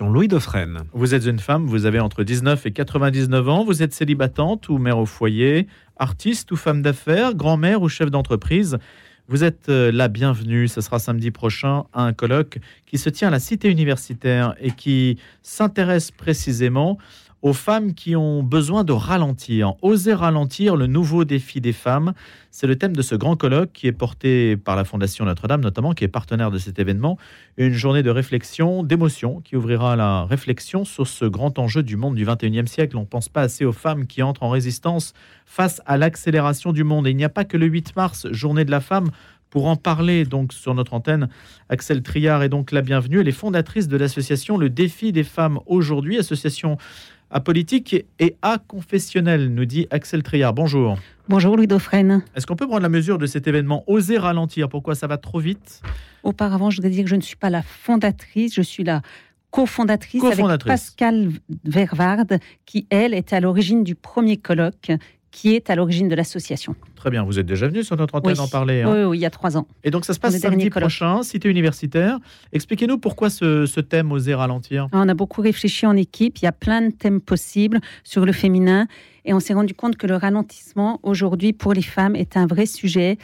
Louis 0.00 0.26
Dauphren. 0.26 0.84
Vous 0.94 1.14
êtes 1.14 1.26
une 1.26 1.38
femme, 1.38 1.66
vous 1.66 1.84
avez 1.84 2.00
entre 2.00 2.22
19 2.22 2.64
et 2.64 2.72
99 2.72 3.48
ans, 3.50 3.62
vous 3.62 3.82
êtes 3.82 3.92
célibatante 3.92 4.70
ou 4.70 4.78
mère 4.78 4.96
au 4.96 5.04
foyer, 5.04 5.66
artiste 5.98 6.50
ou 6.50 6.56
femme 6.56 6.80
d'affaires, 6.80 7.34
grand-mère 7.34 7.82
ou 7.82 7.88
chef 7.90 8.10
d'entreprise. 8.10 8.78
Vous 9.28 9.44
êtes 9.44 9.68
euh, 9.68 9.92
la 9.92 10.08
bienvenue, 10.08 10.66
ce 10.66 10.80
sera 10.80 10.98
samedi 10.98 11.30
prochain 11.30 11.84
à 11.92 12.04
un 12.04 12.14
colloque 12.14 12.58
qui 12.86 12.96
se 12.96 13.10
tient 13.10 13.28
à 13.28 13.30
la 13.30 13.38
cité 13.38 13.68
universitaire 13.70 14.54
et 14.60 14.70
qui 14.70 15.18
s'intéresse 15.42 16.10
précisément 16.10 16.96
aux 17.46 17.52
femmes 17.52 17.94
qui 17.94 18.16
ont 18.16 18.42
besoin 18.42 18.82
de 18.82 18.92
ralentir. 18.92 19.74
Oser 19.80 20.14
ralentir, 20.14 20.74
le 20.74 20.88
nouveau 20.88 21.24
défi 21.24 21.60
des 21.60 21.72
femmes, 21.72 22.12
c'est 22.50 22.66
le 22.66 22.74
thème 22.74 22.96
de 22.96 23.02
ce 23.02 23.14
grand 23.14 23.36
colloque 23.36 23.70
qui 23.72 23.86
est 23.86 23.92
porté 23.92 24.56
par 24.56 24.74
la 24.74 24.84
Fondation 24.84 25.24
Notre-Dame 25.24 25.60
notamment, 25.60 25.92
qui 25.92 26.02
est 26.02 26.08
partenaire 26.08 26.50
de 26.50 26.58
cet 26.58 26.80
événement. 26.80 27.18
Une 27.56 27.72
journée 27.72 28.02
de 28.02 28.10
réflexion, 28.10 28.82
d'émotion, 28.82 29.40
qui 29.42 29.54
ouvrira 29.54 29.94
la 29.94 30.24
réflexion 30.24 30.84
sur 30.84 31.06
ce 31.06 31.24
grand 31.24 31.60
enjeu 31.60 31.84
du 31.84 31.96
monde 31.96 32.16
du 32.16 32.26
21e 32.26 32.66
siècle. 32.66 32.96
On 32.96 33.02
ne 33.02 33.06
pense 33.06 33.28
pas 33.28 33.42
assez 33.42 33.64
aux 33.64 33.72
femmes 33.72 34.08
qui 34.08 34.24
entrent 34.24 34.42
en 34.42 34.50
résistance 34.50 35.12
face 35.44 35.80
à 35.86 35.98
l'accélération 35.98 36.72
du 36.72 36.82
monde. 36.82 37.06
Et 37.06 37.10
il 37.10 37.16
n'y 37.16 37.22
a 37.22 37.28
pas 37.28 37.44
que 37.44 37.56
le 37.56 37.66
8 37.66 37.94
mars, 37.94 38.26
journée 38.32 38.64
de 38.64 38.72
la 38.72 38.80
femme, 38.80 39.10
pour 39.50 39.66
en 39.66 39.76
parler 39.76 40.24
donc 40.24 40.52
sur 40.52 40.74
notre 40.74 40.94
antenne, 40.94 41.28
Axel 41.68 42.02
Triard 42.02 42.42
est 42.42 42.48
donc 42.48 42.72
la 42.72 42.82
bienvenue. 42.82 43.20
Elle 43.20 43.28
est 43.28 43.32
fondatrice 43.32 43.88
de 43.88 43.96
l'association 43.96 44.56
Le 44.56 44.70
Défi 44.70 45.12
des 45.12 45.24
femmes 45.24 45.60
aujourd'hui, 45.66 46.18
association 46.18 46.78
apolitique 47.30 48.06
et 48.18 48.36
confessionnel, 48.68 49.52
nous 49.52 49.64
dit 49.64 49.86
Axel 49.90 50.22
Triard. 50.22 50.54
Bonjour. 50.54 50.98
Bonjour 51.28 51.56
Louis 51.56 51.66
Dauphren. 51.66 52.22
Est-ce 52.34 52.46
qu'on 52.46 52.56
peut 52.56 52.66
prendre 52.66 52.82
la 52.82 52.88
mesure 52.88 53.18
de 53.18 53.26
cet 53.26 53.46
événement 53.46 53.82
Oser 53.86 54.18
ralentir 54.18 54.68
Pourquoi 54.68 54.94
ça 54.94 55.06
va 55.06 55.18
trop 55.18 55.40
vite? 55.40 55.82
Auparavant, 56.22 56.70
je 56.70 56.76
voudrais 56.76 56.90
dire 56.90 57.04
que 57.04 57.10
je 57.10 57.16
ne 57.16 57.20
suis 57.20 57.36
pas 57.36 57.50
la 57.50 57.62
fondatrice, 57.62 58.54
je 58.54 58.62
suis 58.62 58.84
la 58.84 59.02
cofondatrice 59.50 60.22
avec 60.22 60.64
Pascal 60.64 61.30
Vervard, 61.64 62.26
qui, 62.64 62.86
elle, 62.90 63.14
est 63.14 63.32
à 63.32 63.40
l'origine 63.40 63.84
du 63.84 63.94
premier 63.94 64.36
colloque 64.36 64.92
qui 65.36 65.54
est 65.54 65.68
à 65.68 65.74
l'origine 65.74 66.08
de 66.08 66.14
l'association. 66.14 66.74
Très 66.94 67.10
bien, 67.10 67.22
vous 67.22 67.38
êtes 67.38 67.44
déjà 67.44 67.68
venu 67.68 67.84
sur 67.84 67.94
notre 67.98 68.14
antenne 68.14 68.40
en 68.40 68.48
parler. 68.48 68.80
Hein. 68.80 69.08
Oui, 69.08 69.18
il 69.18 69.20
y 69.20 69.26
a 69.26 69.30
trois 69.30 69.58
ans. 69.58 69.66
Et 69.84 69.90
donc 69.90 70.06
ça 70.06 70.14
se 70.14 70.18
passe 70.18 70.34
samedi 70.38 70.70
prochain, 70.70 71.22
cité 71.22 71.50
universitaire. 71.50 72.18
Expliquez-nous 72.54 72.96
pourquoi 72.96 73.28
ce, 73.28 73.80
thème 73.80 74.12
Oser 74.12 74.32
ralentir. 74.32 74.88
On 74.92 75.06
a 75.06 75.12
beaucoup 75.12 75.42
réfléchi 75.42 75.84
en 75.84 75.94
équipe, 75.94 76.38
il 76.38 76.46
y 76.46 76.48
a 76.48 76.52
plein 76.52 76.80
de 76.80 76.90
thèmes 76.90 77.20
possibles 77.20 77.80
sur 78.02 78.24
le 78.24 78.32
féminin 78.32 78.86
et 79.26 79.34
on 79.34 79.40
s'est 79.40 79.52
rendu 79.52 79.74
compte 79.74 79.98
que 79.98 80.06
le 80.06 80.16
ralentissement 80.16 81.00
aujourd'hui 81.02 81.52
pour 81.52 81.74
les 81.74 81.82
femmes 81.82 82.16
est 82.16 82.38
un 82.38 82.46
vrai 82.46 82.64
sujet. 82.64 83.18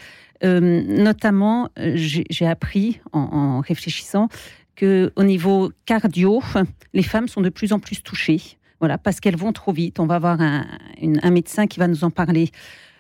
Euh, 0.45 0.61
notamment, 0.61 1.71
euh, 1.79 1.95
j'ai 1.97 2.47
appris 2.47 3.01
en, 3.13 3.21
en 3.21 3.61
réfléchissant 3.61 4.29
que 4.77 5.13
au 5.17 5.23
niveau 5.23 5.73
cardio, 5.87 6.43
les 6.93 7.05
femmes 7.05 7.29
sont 7.29 7.41
de 7.41 7.49
plus 7.49 7.73
en 7.73 7.79
plus 7.79 8.03
touchées 8.03 8.59
voilà, 8.83 8.99
parce 8.99 9.21
qu'elles 9.21 9.37
vont 9.37 9.53
trop 9.53 9.73
vite. 9.73 10.01
On 10.01 10.07
va 10.07 10.17
avoir 10.17 10.41
un, 10.41 10.67
médecin 11.31 11.69
qui 11.69 11.79
va 11.79 11.87
nous 11.87 12.03
en 12.03 12.11
parler. 12.11 12.51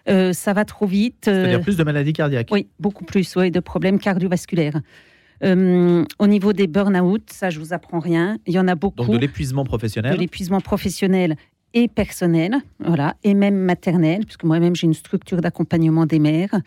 Euh, 0.08 0.32
ça 0.32 0.52
va 0.52 0.64
trop 0.64 0.86
vite. 0.86 1.26
Euh, 1.26 1.42
C'est-à-dire 1.42 1.60
plus 1.60 1.76
de 1.76 1.82
maladies 1.82 2.12
cardiaques. 2.12 2.50
Oui, 2.52 2.68
beaucoup 2.78 3.04
plus, 3.04 3.34
oui, 3.34 3.50
de 3.50 3.58
problèmes 3.58 3.98
cardiovasculaires. 3.98 4.80
Euh, 5.42 6.04
au 6.20 6.28
niveau 6.28 6.52
des 6.52 6.68
burn-out, 6.68 7.24
ça, 7.32 7.50
je 7.50 7.58
vous 7.58 7.72
apprends 7.72 7.98
rien. 7.98 8.38
Il 8.46 8.54
y 8.54 8.60
en 8.60 8.68
a 8.68 8.76
beaucoup. 8.76 8.98
Donc 8.98 9.10
de 9.10 9.18
l'épuisement 9.18 9.64
professionnel. 9.64 10.14
De 10.14 10.20
l'épuisement 10.20 10.60
professionnel 10.60 11.34
et 11.74 11.88
personnel, 11.88 12.58
voilà, 12.78 13.16
et 13.24 13.34
même 13.34 13.56
maternel, 13.56 14.24
puisque 14.24 14.44
moi-même 14.44 14.76
j'ai 14.76 14.86
une 14.86 14.94
structure 14.94 15.40
d'accompagnement 15.40 16.06
des 16.06 16.20
mères. 16.20 16.60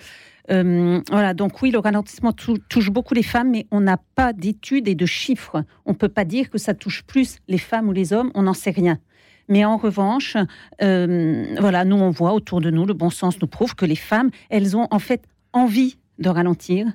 Euh, 0.52 1.02
voilà, 1.10 1.34
donc 1.34 1.62
oui, 1.62 1.72
le 1.72 1.80
ralentissement 1.80 2.34
touche 2.34 2.90
beaucoup 2.92 3.14
les 3.14 3.24
femmes, 3.24 3.52
mais 3.52 3.66
on 3.72 3.82
n'a 3.82 3.98
pas 4.16 4.34
d'études 4.34 4.88
et 4.88 4.96
de 4.96 5.06
chiffres. 5.06 5.64
On 5.86 5.92
ne 5.92 5.98
peut 5.98 6.10
pas 6.10 6.26
dire 6.26 6.50
que 6.50 6.58
ça 6.58 6.74
touche 6.74 7.04
plus 7.04 7.38
les 7.48 7.58
femmes 7.58 7.90
ou 7.90 7.92
les 7.92 8.14
hommes, 8.14 8.32
on 8.36 8.44
n'en 8.44 8.54
sait 8.54 8.72
rien. 8.72 9.00
Mais 9.48 9.64
en 9.64 9.78
revanche, 9.78 10.38
euh, 10.82 11.46
voilà, 11.60 11.86
nous 11.86 11.98
on 11.98 12.10
voit 12.10 12.34
autour 12.34 12.62
de 12.62 12.72
nous, 12.72 12.86
le 12.86 12.94
bon 12.94 13.10
sens 13.10 13.40
nous 13.42 13.48
prouve 13.48 13.76
que 13.76 13.86
les 13.86 13.96
femmes, 13.96 14.32
elles 14.50 14.76
ont 14.76 14.88
en 14.92 15.00
fait 15.00 15.24
envie 15.54 15.98
de 16.20 16.30
ralentir, 16.30 16.88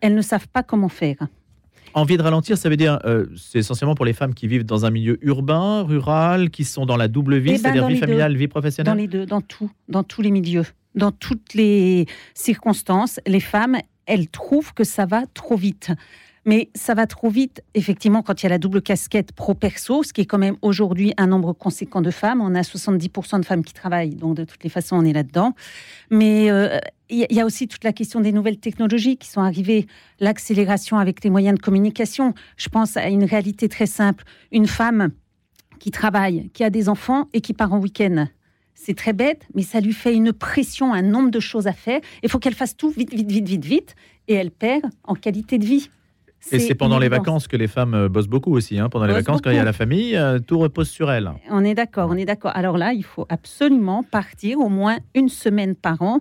elles 0.00 0.14
ne 0.14 0.22
savent 0.22 0.48
pas 0.48 0.62
comment 0.62 0.88
faire. 0.88 1.16
Envie 1.94 2.18
de 2.18 2.22
ralentir, 2.22 2.58
ça 2.58 2.68
veut 2.68 2.76
dire, 2.76 2.98
euh, 3.04 3.26
c'est 3.36 3.60
essentiellement 3.60 3.94
pour 3.94 4.04
les 4.04 4.12
femmes 4.12 4.34
qui 4.34 4.48
vivent 4.48 4.66
dans 4.66 4.84
un 4.84 4.90
milieu 4.90 5.18
urbain, 5.24 5.82
rural, 5.82 6.50
qui 6.50 6.64
sont 6.64 6.84
dans 6.84 6.96
la 6.96 7.08
double 7.08 7.36
vie, 7.36 7.50
eh 7.50 7.52
ben, 7.52 7.58
c'est-à-dire 7.58 7.86
vie 7.86 7.96
familiale, 7.96 8.36
vie 8.36 8.48
professionnelle? 8.48 8.92
Dans 8.92 9.00
les 9.00 9.08
deux, 9.08 9.24
dans 9.24 9.40
tout, 9.40 9.70
dans 9.88 10.02
tous 10.02 10.20
les 10.20 10.30
milieux 10.30 10.66
dans 10.96 11.12
toutes 11.12 11.54
les 11.54 12.06
circonstances, 12.34 13.20
les 13.26 13.40
femmes, 13.40 13.78
elles 14.06 14.28
trouvent 14.28 14.74
que 14.74 14.84
ça 14.84 15.06
va 15.06 15.24
trop 15.34 15.56
vite. 15.56 15.92
Mais 16.46 16.70
ça 16.76 16.94
va 16.94 17.08
trop 17.08 17.28
vite, 17.28 17.64
effectivement, 17.74 18.22
quand 18.22 18.40
il 18.40 18.44
y 18.44 18.46
a 18.46 18.50
la 18.50 18.58
double 18.58 18.80
casquette 18.80 19.32
pro-perso, 19.32 20.04
ce 20.04 20.12
qui 20.12 20.20
est 20.20 20.26
quand 20.26 20.38
même 20.38 20.56
aujourd'hui 20.62 21.12
un 21.16 21.26
nombre 21.26 21.52
conséquent 21.52 22.00
de 22.00 22.12
femmes. 22.12 22.40
On 22.40 22.54
a 22.54 22.60
70% 22.60 23.40
de 23.40 23.44
femmes 23.44 23.64
qui 23.64 23.74
travaillent, 23.74 24.14
donc 24.14 24.36
de 24.36 24.44
toutes 24.44 24.62
les 24.62 24.70
façons, 24.70 24.96
on 24.96 25.04
est 25.04 25.12
là-dedans. 25.12 25.54
Mais 26.08 26.48
euh, 26.52 26.78
il 27.10 27.26
y 27.28 27.40
a 27.40 27.44
aussi 27.44 27.66
toute 27.66 27.82
la 27.82 27.92
question 27.92 28.20
des 28.20 28.30
nouvelles 28.30 28.58
technologies 28.58 29.16
qui 29.16 29.28
sont 29.28 29.40
arrivées, 29.40 29.88
l'accélération 30.20 30.98
avec 30.98 31.24
les 31.24 31.30
moyens 31.30 31.58
de 31.58 31.62
communication. 31.62 32.32
Je 32.56 32.68
pense 32.68 32.96
à 32.96 33.08
une 33.08 33.24
réalité 33.24 33.68
très 33.68 33.86
simple. 33.86 34.22
Une 34.52 34.68
femme 34.68 35.10
qui 35.80 35.90
travaille, 35.90 36.48
qui 36.50 36.62
a 36.62 36.70
des 36.70 36.88
enfants 36.88 37.28
et 37.32 37.40
qui 37.40 37.54
part 37.54 37.72
en 37.72 37.78
week-end 37.78 38.26
c'est 38.76 38.94
très 38.94 39.12
bête, 39.12 39.48
mais 39.54 39.62
ça 39.62 39.80
lui 39.80 39.92
fait 39.92 40.14
une 40.14 40.32
pression, 40.32 40.92
un 40.92 41.02
nombre 41.02 41.30
de 41.30 41.40
choses 41.40 41.66
à 41.66 41.72
faire. 41.72 42.00
Il 42.22 42.28
faut 42.28 42.38
qu'elle 42.38 42.54
fasse 42.54 42.76
tout 42.76 42.90
vite, 42.90 43.12
vite, 43.12 43.30
vite, 43.30 43.48
vite, 43.48 43.64
vite, 43.64 43.96
et 44.28 44.34
elle 44.34 44.50
perd 44.50 44.84
en 45.02 45.14
qualité 45.14 45.58
de 45.58 45.64
vie. 45.64 45.90
Et 46.52 46.60
c'est 46.60 46.76
pendant 46.76 46.98
les 46.98 47.08
vacances 47.08 47.48
que 47.48 47.56
les 47.56 47.66
femmes 47.66 47.94
euh, 47.94 48.08
bossent 48.08 48.28
beaucoup 48.28 48.54
aussi. 48.54 48.78
Hein. 48.78 48.88
Pendant 48.88 49.06
les 49.06 49.14
vacances, 49.14 49.40
quand 49.40 49.50
il 49.50 49.56
y 49.56 49.58
a 49.58 49.64
la 49.64 49.72
famille, 49.72 50.16
euh, 50.16 50.38
tout 50.38 50.58
repose 50.58 50.88
sur 50.88 51.10
elles. 51.10 51.28
On 51.50 51.64
est 51.64 51.74
d'accord, 51.74 52.08
on 52.10 52.16
est 52.16 52.24
d'accord. 52.24 52.52
Alors 52.54 52.78
là, 52.78 52.92
il 52.92 53.02
faut 53.02 53.26
absolument 53.28 54.04
partir 54.04 54.60
au 54.60 54.68
moins 54.68 54.98
une 55.14 55.28
semaine 55.28 55.74
par 55.74 56.02
an 56.02 56.20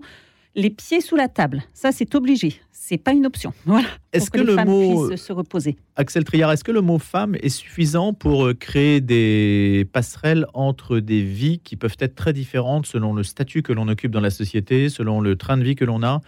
les 0.55 0.69
pieds 0.69 1.01
sous 1.01 1.16
la 1.16 1.27
table. 1.27 1.63
Ça, 1.73 1.91
c'est 1.91 2.16
obligé. 2.16 2.55
C'est 2.71 2.97
pas 2.97 3.11
une 3.11 3.25
option. 3.25 3.53
Voilà. 3.66 3.88
Est-ce 4.13 4.31
que, 4.31 4.39
le 4.39 4.55
mot 4.63 5.16
se 5.17 5.33
reposer 5.33 5.75
Axel 5.95 6.23
Triard, 6.23 6.51
est-ce 6.51 6.63
que 6.63 6.71
le 6.71 6.81
mot 6.81 6.99
femme 6.99 7.35
est 7.41 7.49
suffisant 7.49 8.13
pour 8.13 8.45
euh, 8.45 8.53
créer 8.53 9.01
des 9.01 9.88
passerelles 9.91 10.45
entre 10.53 10.99
des 10.99 11.21
vies 11.21 11.59
qui 11.59 11.75
peuvent 11.75 11.97
être 11.99 12.15
très 12.15 12.31
différentes 12.31 12.85
selon 12.85 13.13
le 13.13 13.23
statut 13.23 13.61
que 13.61 13.73
l'on 13.73 13.88
occupe 13.88 14.11
dans 14.11 14.21
la 14.21 14.29
société, 14.29 14.89
selon 14.89 15.19
le 15.19 15.35
train 15.35 15.57
de 15.57 15.63
vie 15.63 15.75
que 15.75 15.85
l'on 15.85 16.03
a? 16.03 16.21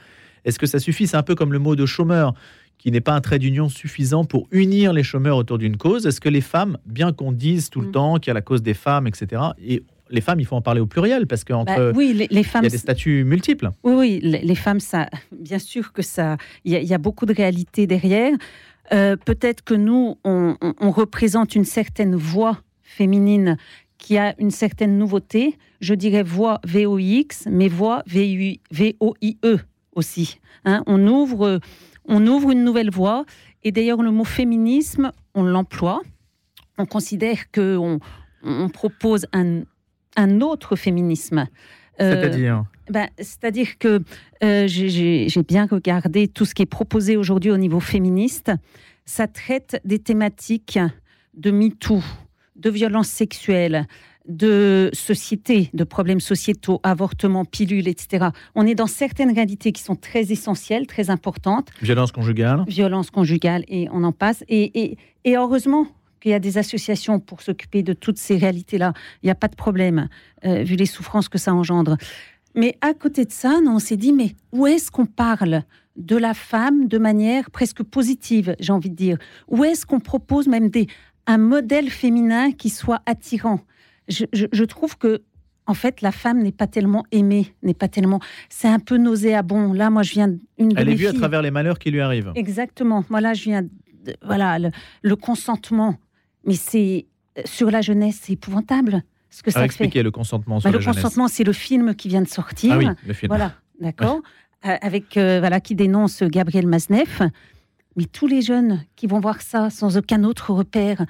Est-ce 0.45 0.59
que 0.59 0.65
ça 0.65 0.79
suffit? 0.79 1.07
C'est 1.07 1.17
un 1.17 1.23
peu 1.23 1.35
comme 1.35 1.53
le 1.53 1.59
mot 1.59 1.75
de 1.75 1.85
chômeur 1.85 2.33
qui 2.77 2.91
n'est 2.91 3.01
pas 3.01 3.13
un 3.13 3.21
trait 3.21 3.39
d'union 3.39 3.69
suffisant 3.69 4.25
pour 4.25 4.47
unir 4.51 4.93
les 4.93 5.03
chômeurs 5.03 5.37
autour 5.37 5.57
d'une 5.57 5.77
cause. 5.77 6.05
Est-ce 6.05 6.21
que 6.21 6.29
les 6.29 6.41
femmes, 6.41 6.77
bien 6.85 7.11
qu'on 7.11 7.31
dise 7.31 7.69
tout 7.69 7.81
le 7.81 7.87
mm. 7.87 7.91
temps 7.91 8.15
qu'il 8.15 8.27
y 8.27 8.31
a 8.31 8.33
la 8.33 8.41
cause 8.41 8.61
des 8.61 8.73
femmes, 8.73 9.07
etc., 9.07 9.41
et 9.63 9.83
les 10.09 10.21
femmes, 10.21 10.39
il 10.39 10.45
faut 10.45 10.55
en 10.55 10.61
parler 10.61 10.81
au 10.81 10.85
pluriel 10.85 11.27
parce 11.27 11.43
qu'entre 11.43 11.75
bah, 11.75 11.91
oui, 11.95 12.27
les, 12.29 12.43
femmes, 12.43 12.63
il 12.63 12.65
y 12.65 12.67
a 12.67 12.71
des 12.71 12.77
statuts 12.77 13.23
multiples. 13.23 13.71
Oui, 13.83 13.93
oui, 13.93 14.19
les, 14.21 14.55
femmes, 14.55 14.79
ça, 14.79 15.09
bien 15.31 15.59
sûr 15.59 15.93
que 15.93 16.01
ça, 16.01 16.37
il 16.65 16.73
y, 16.73 16.93
a 16.93 16.97
beaucoup 16.97 17.25
de 17.25 17.33
réalité 17.33 17.87
derrière. 17.87 18.33
Euh, 18.93 19.15
peut-être 19.17 19.63
que 19.63 19.73
nous, 19.73 20.17
on, 20.23 20.55
représente 20.81 21.55
une 21.55 21.65
certaine 21.65 22.15
voix 22.15 22.59
féminine 22.81 23.57
qui 23.97 24.17
a 24.17 24.35
une 24.39 24.51
certaine 24.51 24.97
nouveauté. 24.97 25.57
Je 25.81 25.93
dirais 25.93 26.23
voix 26.23 26.59
VOX, 26.63 27.47
mais 27.49 27.67
voix 27.67 28.03
V-O-I-E 28.07 29.59
aussi. 29.93 30.39
Hein. 30.65 30.83
on 30.85 31.05
ouvre, 31.07 31.59
on 32.05 32.27
ouvre 32.27 32.51
une 32.51 32.63
nouvelle 32.63 32.91
voie. 32.91 33.25
Et 33.63 33.71
d'ailleurs, 33.71 34.01
le 34.01 34.11
mot 34.11 34.23
féminisme, 34.23 35.11
on 35.33 35.43
l'emploie. 35.43 36.01
On 36.77 36.85
considère 36.85 37.51
que 37.51 37.77
on 38.43 38.69
propose 38.69 39.25
un, 39.33 39.63
un 40.17 40.41
autre 40.41 40.75
féminisme. 40.75 41.47
Euh, 42.01 42.21
C'est-à-dire 42.21 42.65
ben, 42.89 43.07
C'est-à-dire 43.17 43.77
que 43.77 44.01
euh, 44.43 44.67
j'ai 44.67 45.43
bien 45.47 45.65
regardé 45.65 46.27
tout 46.27 46.45
ce 46.45 46.53
qui 46.53 46.63
est 46.63 46.67
proposé 46.67 47.15
aujourd'hui 47.15 47.51
au 47.51 47.57
niveau 47.57 47.79
féministe. 47.79 48.51
Ça 49.05 49.27
traite 49.27 49.79
des 49.85 49.99
thématiques 49.99 50.79
de 51.33 51.51
MeToo, 51.51 52.03
de 52.55 52.69
violences 52.69 53.07
sexuelles, 53.07 53.87
de 54.27 54.89
société, 54.91 55.69
de 55.73 55.85
problèmes 55.85 56.19
sociétaux, 56.19 56.81
avortement, 56.83 57.45
pilules, 57.45 57.87
etc. 57.87 58.27
On 58.55 58.67
est 58.67 58.75
dans 58.75 58.87
certaines 58.87 59.33
réalités 59.33 59.71
qui 59.71 59.81
sont 59.81 59.95
très 59.95 60.33
essentielles, 60.33 60.85
très 60.85 61.09
importantes. 61.09 61.69
Violence 61.81 62.11
conjugale. 62.11 62.65
Violence 62.67 63.09
conjugale, 63.09 63.63
et 63.69 63.87
on 63.93 64.03
en 64.03 64.11
passe. 64.11 64.43
et 64.49 64.97
heureusement, 65.25 65.87
qu'il 66.19 66.31
y 66.31 66.33
a 66.33 66.39
des 66.39 66.57
associations 66.57 67.19
pour 67.19 67.41
s'occuper 67.41 67.83
de 67.83 67.93
toutes 67.93 68.17
ces 68.17 68.37
réalités-là. 68.37 68.93
Il 69.23 69.27
n'y 69.27 69.31
a 69.31 69.35
pas 69.35 69.47
de 69.47 69.55
problème, 69.55 70.09
euh, 70.45 70.63
vu 70.63 70.75
les 70.75 70.85
souffrances 70.85 71.29
que 71.29 71.37
ça 71.37 71.53
engendre. 71.53 71.97
Mais 72.55 72.75
à 72.81 72.93
côté 72.93 73.25
de 73.25 73.31
ça, 73.31 73.59
on 73.65 73.79
s'est 73.79 73.97
dit, 73.97 74.11
mais 74.11 74.35
où 74.51 74.65
est-ce 74.65 74.89
qu'on 74.89 75.05
parle 75.05 75.63
de 75.95 76.15
la 76.15 76.33
femme 76.33 76.87
de 76.87 76.97
manière 76.97 77.51
presque 77.51 77.83
positive, 77.83 78.55
j'ai 78.59 78.73
envie 78.73 78.89
de 78.89 78.95
dire? 78.95 79.17
Où 79.47 79.63
est-ce 79.63 79.85
qu'on 79.85 79.99
propose 79.99 80.47
même 80.47 80.69
des, 80.69 80.87
un 81.27 81.37
modèle 81.37 81.89
féminin 81.89 82.51
qui 82.51 82.69
soit 82.69 83.01
attirant? 83.05 83.59
Je, 84.07 84.63
trouve 84.63 84.97
que 84.97 85.21
en 85.67 85.73
fait, 85.73 86.01
la 86.01 86.11
femme 86.11 86.41
n'est 86.41 86.53
pas 86.53 86.65
tellement 86.65 87.03
aimée, 87.11 87.53
n'est 87.61 87.73
pas 87.73 87.89
tellement. 87.89 88.21
C'est 88.49 88.69
un 88.69 88.79
peu 88.79 88.97
nauséabond. 88.97 89.73
Là, 89.73 89.89
moi, 89.89 90.01
je 90.01 90.13
viens 90.13 90.33
une. 90.57 90.73
Elle 90.77 90.89
est 90.89 90.95
vue 90.95 91.07
à 91.07 91.13
travers 91.13 91.41
les 91.41 91.51
malheurs 91.51 91.77
qui 91.77 91.91
lui 91.91 91.99
arrivent. 91.99 92.31
Exactement. 92.35 93.03
Moi, 93.09 93.19
là, 93.19 93.33
je 93.33 93.43
viens. 93.43 93.65
voilà, 94.23 94.57
le, 95.03 95.15
consentement 95.15 95.97
mais 96.47 96.55
c'est 96.55 97.05
sur 97.45 97.69
la 97.69 97.81
jeunesse, 97.81 98.19
c'est 98.23 98.33
épouvantable 98.33 99.03
ce 99.29 99.43
que 99.43 99.51
ça 99.51 99.63
expliquer 99.65 100.01
le 100.01 100.09
consentement 100.09 100.59
sur 100.59 100.71
bah, 100.71 100.77
la 100.77 100.83
Le 100.83 100.93
consentement, 100.93 101.27
c'est 101.27 101.43
le 101.43 101.53
film 101.53 101.93
qui 101.93 102.07
vient 102.07 102.21
de 102.21 102.27
sortir. 102.27 102.73
Ah 102.73 102.77
oui, 102.77 102.87
le 103.05 103.13
film. 103.13 103.29
Voilà, 103.29 103.53
d'accord. 103.79 104.21
Avec 104.63 105.13
voilà 105.15 105.59
qui 105.59 105.75
dénonce 105.75 106.23
Gabriel 106.23 106.65
Mazneff. 106.65 107.21
Mais 107.97 108.05
tous 108.05 108.27
les 108.27 108.41
jeunes 108.41 108.83
qui 108.95 109.07
vont 109.07 109.19
voir 109.19 109.41
ça 109.41 109.69
sans 109.69 109.97
aucun 109.97 110.23
autre 110.23 110.53
repère, 110.53 111.05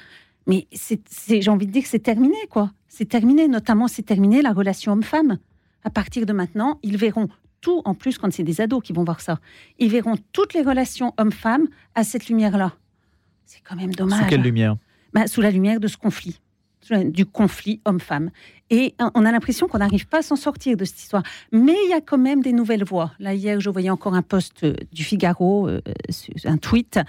mais 0.48 0.68
c'est, 0.72 1.02
j'ai 1.28 1.50
envie 1.50 1.68
de 1.68 1.72
dire 1.72 1.84
que 1.84 1.90
c'est 1.90 2.00
terminé, 2.00 2.38
quoi. 2.50 2.72
C'est 2.88 3.10
terminé, 3.10 3.48
notamment 3.50 3.88
c'est 3.90 4.04
terminé 4.04 4.42
la 4.42 4.54
relation 4.54 4.94
homme-femme. 4.94 5.38
À 5.84 5.90
partir 5.90 6.26
de 6.26 6.34
maintenant, 6.34 6.80
ils 6.84 6.98
verront 6.98 7.28
tout, 7.60 7.82
en 7.84 7.94
plus 7.94 8.18
quand 8.18 8.32
c'est 8.32 8.44
des 8.44 8.62
ados 8.62 8.82
qui 8.82 8.94
vont 8.94 9.04
voir 9.04 9.20
ça, 9.20 9.40
ils 9.80 9.90
verront 9.90 10.16
toutes 10.32 10.54
les 10.54 10.62
relations 10.62 11.14
homme-femme 11.18 11.68
à 11.94 12.06
cette 12.06 12.30
lumière-là. 12.30 12.74
C'est 13.46 13.62
quand 13.62 13.76
même 13.76 13.94
dommage. 13.94 14.24
Sous 14.24 14.30
quelle 14.30 14.42
lumière? 14.42 14.78
Bah, 15.14 15.28
Sous 15.28 15.42
la 15.42 15.52
lumière 15.52 15.80
de 15.80 15.88
ce 15.88 15.98
conflit 15.98 16.40
du 17.06 17.26
conflit 17.26 17.82
homme-femme. 17.86 18.32
Et 18.70 18.96
on 19.00 19.26
a 19.26 19.32
l'impression 19.32 19.68
qu'on 19.68 19.80
n'arrive 19.80 20.08
pas 20.08 20.20
à 20.20 20.22
s'en 20.22 20.36
sortir 20.36 20.78
de 20.78 20.86
cette 20.86 21.00
histoire. 21.00 21.24
Mais 21.52 21.76
il 21.86 21.90
y 21.90 21.94
a 21.94 22.02
quand 22.02 22.18
même 22.18 22.42
des 22.42 22.54
nouvelles 22.54 22.84
voix. 22.84 23.12
Là, 23.20 23.34
hier, 23.34 23.60
je 23.60 23.70
voyais 23.70 23.90
encore 23.90 24.14
un 24.14 24.22
post 24.22 24.64
euh, 24.64 24.74
du 24.92 25.04
Figaro, 25.04 25.68
euh, 25.68 25.82
un 26.46 26.58
tweet, 26.58 27.00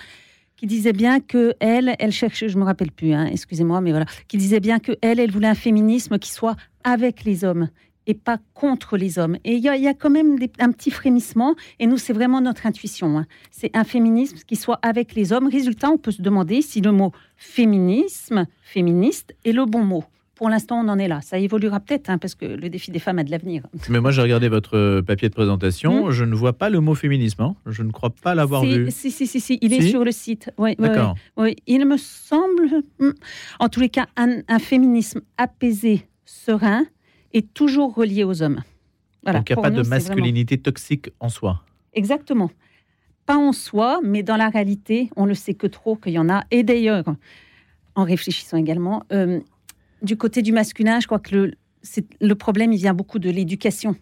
qui 0.57 0.67
disait 0.67 0.93
bien 0.93 1.21
que 1.21 1.55
elle, 1.61 1.95
elle 1.99 2.13
cherche, 2.13 2.47
je 2.47 2.59
me 2.59 2.65
rappelle 2.65 2.91
plus, 2.91 3.13
hein, 3.13 3.27
excusez-moi, 3.27 3.81
mais 3.81 3.91
voilà, 3.91 4.07
qui 4.27 4.37
disait 4.37 4.61
bien 4.61 4.81
que 4.81 4.93
elle, 5.03 5.21
elle 5.21 5.31
voulait 5.31 5.49
un 5.49 5.55
féminisme 5.55 6.19
qui 6.19 6.33
soit 6.33 6.57
avec 6.83 7.25
les 7.25 7.45
hommes 7.45 7.69
et 8.09 8.15
pas 8.15 8.39
contre 8.55 8.97
les 8.97 9.19
hommes. 9.19 9.37
Et 9.45 9.53
il 9.53 9.63
y, 9.63 9.69
a 9.69 9.95
quand 9.95 10.11
même 10.11 10.39
un 10.59 10.73
petit 10.73 10.91
frémissement, 10.91 11.55
et 11.79 11.87
nous, 11.87 11.99
c'est 11.99 12.15
vraiment 12.15 12.41
notre 12.41 12.67
intuition. 12.67 13.19
Hein. 13.19 13.27
C'est 13.53 13.77
un 13.77 13.85
féminisme 13.85 14.39
qui 14.47 14.57
soit 14.57 14.81
avec 14.83 15.15
les 15.15 15.33
hommes. 15.33 15.47
Résultat, 15.47 15.91
on 15.91 15.99
peut 15.99 16.11
se 16.11 16.23
demander 16.23 16.63
si 16.63 16.81
le 16.81 16.91
mot 16.91 17.13
féminisme, 17.37 18.47
féministe, 18.63 19.37
est 19.45 19.53
le 19.53 19.67
bon 19.67 19.85
mot. 19.85 20.05
Pour 20.37 20.49
l'instant, 20.49 20.81
on 20.83 20.89
en 20.89 20.99
est 20.99 21.09
là. 21.09 21.21
Ça 21.21 21.37
évoluera 21.39 21.81
peut-être, 21.81 22.09
hein, 22.09 22.17
parce 22.17 22.35
que 22.35 22.47
le 22.47 22.71
défi 22.71 22.91
des 22.93 23.01
femmes 23.01 23.19
a 23.19 23.25
de 23.25 23.31
l'avenir. 23.31 23.65
Mais 23.91 24.01
moi, 24.01 24.11
j'ai 24.11 24.23
regardé 24.23 24.49
votre 24.49 24.77
euh, 24.77 25.03
papier 25.03 25.29
de 25.29 25.35
présentation. 25.35 26.07
Hmm. 26.07 26.11
Je 26.11 26.25
ne 26.25 26.35
vois 26.35 26.55
pas 26.55 26.71
le 26.71 26.81
mot 26.81 26.95
féminisme. 26.95 27.43
Hein. 27.43 27.57
Je 27.67 27.83
ne 27.83 27.91
crois 27.91 28.11
pas 28.11 28.35
l'avoir 28.35 28.65
vu. 28.65 28.91
Si, 28.91 29.11
si, 29.11 29.27
si, 29.27 29.41
si, 29.41 29.59
il 29.61 29.75
est 29.75 29.83
sur 29.83 30.05
le 30.05 30.13
site. 30.13 30.51
Oui, 30.57 30.77
D'accord. 30.79 31.17
Oui, 31.37 31.57
Il 31.67 31.85
me 31.85 31.99
semble, 31.99 32.83
hmm, 33.01 33.11
en 33.59 33.69
tous 33.69 33.81
les 33.81 33.91
cas, 33.91 34.07
un 34.17 34.59
féminisme 34.61 35.21
apaisé, 35.37 36.07
serein, 36.25 36.87
est 37.39 37.55
toujours 37.55 37.95
relié 37.95 38.25
aux 38.25 38.43
hommes. 38.43 38.63
Voilà, 39.23 39.41
Donc 39.41 39.51
il 39.51 39.55
n'y 39.55 39.59
a 39.59 39.63
pas 39.63 39.71
de 39.71 39.83
masculinité 39.83 40.59
toxique 40.59 41.11
en 41.21 41.29
soi. 41.29 41.63
Exactement. 41.93 42.51
Pas 43.27 43.37
en 43.37 43.53
soi, 43.53 44.01
mais 44.03 44.23
dans 44.23 44.37
la 44.37 44.49
réalité, 44.49 45.11
on 45.17 45.25
ne 45.25 45.31
le 45.31 45.35
sait 45.35 45.55
que 45.55 45.67
trop 45.67 45.97
qu'il 45.97 46.13
y 46.13 46.19
en 46.19 46.29
a. 46.29 46.45
Et 46.51 46.63
d'ailleurs, 46.63 47.05
en 47.95 48.05
réfléchissant 48.05 48.57
également, 48.57 49.03
euh, 49.13 49.41
du 50.03 50.17
côté 50.17 50.43
du 50.43 50.53
masculin, 50.53 51.01
je 51.01 51.07
crois 51.07 51.19
que 51.19 51.35
le, 51.35 51.55
le 52.21 52.35
problème, 52.35 52.73
il 52.73 52.79
vient 52.79 52.95
beaucoup 52.95 53.19
de 53.19 53.31
l'éducation. 53.31 53.97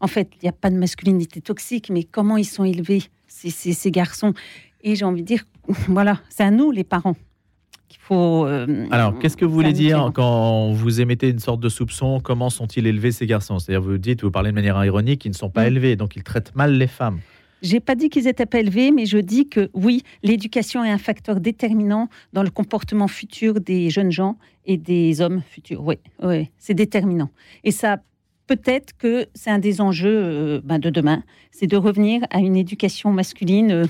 En 0.00 0.08
fait, 0.08 0.30
il 0.34 0.44
n'y 0.44 0.48
a 0.48 0.52
pas 0.52 0.70
de 0.70 0.76
masculinité 0.76 1.40
toxique, 1.40 1.90
mais 1.90 2.04
comment 2.04 2.36
ils 2.36 2.44
sont 2.44 2.64
élevés, 2.64 3.04
ces, 3.28 3.50
ces 3.50 3.90
garçons? 3.90 4.34
Et 4.82 4.94
j'ai 4.94 5.04
envie 5.04 5.22
de 5.22 5.26
dire, 5.26 5.44
voilà, 5.88 6.20
c'est 6.28 6.44
à 6.44 6.50
nous, 6.50 6.70
les 6.70 6.84
parents, 6.84 7.16
faut. 7.98 8.46
Euh, 8.46 8.86
Alors, 8.90 9.18
qu'est-ce 9.18 9.36
que 9.36 9.44
vous 9.44 9.54
voulez 9.54 9.72
dire 9.72 10.10
quand 10.14 10.72
vous 10.72 11.00
émettez 11.00 11.28
une 11.28 11.38
sorte 11.38 11.60
de 11.60 11.68
soupçon 11.68 12.20
Comment 12.20 12.50
sont-ils 12.50 12.86
élevés 12.86 13.12
ces 13.12 13.26
garçons? 13.26 13.58
C'est-à-dire, 13.58 13.82
vous 13.82 13.98
dites, 13.98 14.22
vous 14.22 14.30
parlez 14.30 14.50
de 14.50 14.54
manière 14.54 14.82
ironique, 14.84 15.24
ils 15.24 15.30
ne 15.30 15.34
sont 15.34 15.50
pas 15.50 15.64
mm. 15.64 15.68
élevés, 15.68 15.96
donc 15.96 16.16
ils 16.16 16.22
traitent 16.22 16.54
mal 16.54 16.76
les 16.76 16.86
femmes. 16.86 17.20
J'ai 17.62 17.80
pas 17.80 17.94
dit 17.94 18.10
qu'ils 18.10 18.28
étaient 18.28 18.46
pas 18.46 18.60
élevés, 18.60 18.90
mais 18.90 19.06
je 19.06 19.18
dis 19.18 19.48
que 19.48 19.70
oui, 19.72 20.02
l'éducation 20.22 20.84
est 20.84 20.90
un 20.90 20.98
facteur 20.98 21.40
déterminant 21.40 22.08
dans 22.32 22.42
le 22.42 22.50
comportement 22.50 23.08
futur 23.08 23.60
des 23.60 23.90
jeunes 23.90 24.12
gens 24.12 24.36
et 24.66 24.76
des 24.76 25.20
hommes 25.20 25.42
futurs. 25.48 25.82
Oui, 25.82 25.96
oui, 26.22 26.50
c'est 26.58 26.74
déterminant. 26.74 27.30
Et 27.64 27.70
ça, 27.70 27.98
peut-être 28.46 28.96
que 28.98 29.26
c'est 29.34 29.50
un 29.50 29.58
des 29.58 29.80
enjeux 29.80 30.20
euh, 30.22 30.60
ben, 30.62 30.78
de 30.78 30.90
demain, 30.90 31.22
c'est 31.50 31.66
de 31.66 31.76
revenir 31.76 32.22
à 32.30 32.38
une 32.38 32.56
éducation 32.56 33.12
masculine. 33.12 33.70
Euh, 33.70 33.86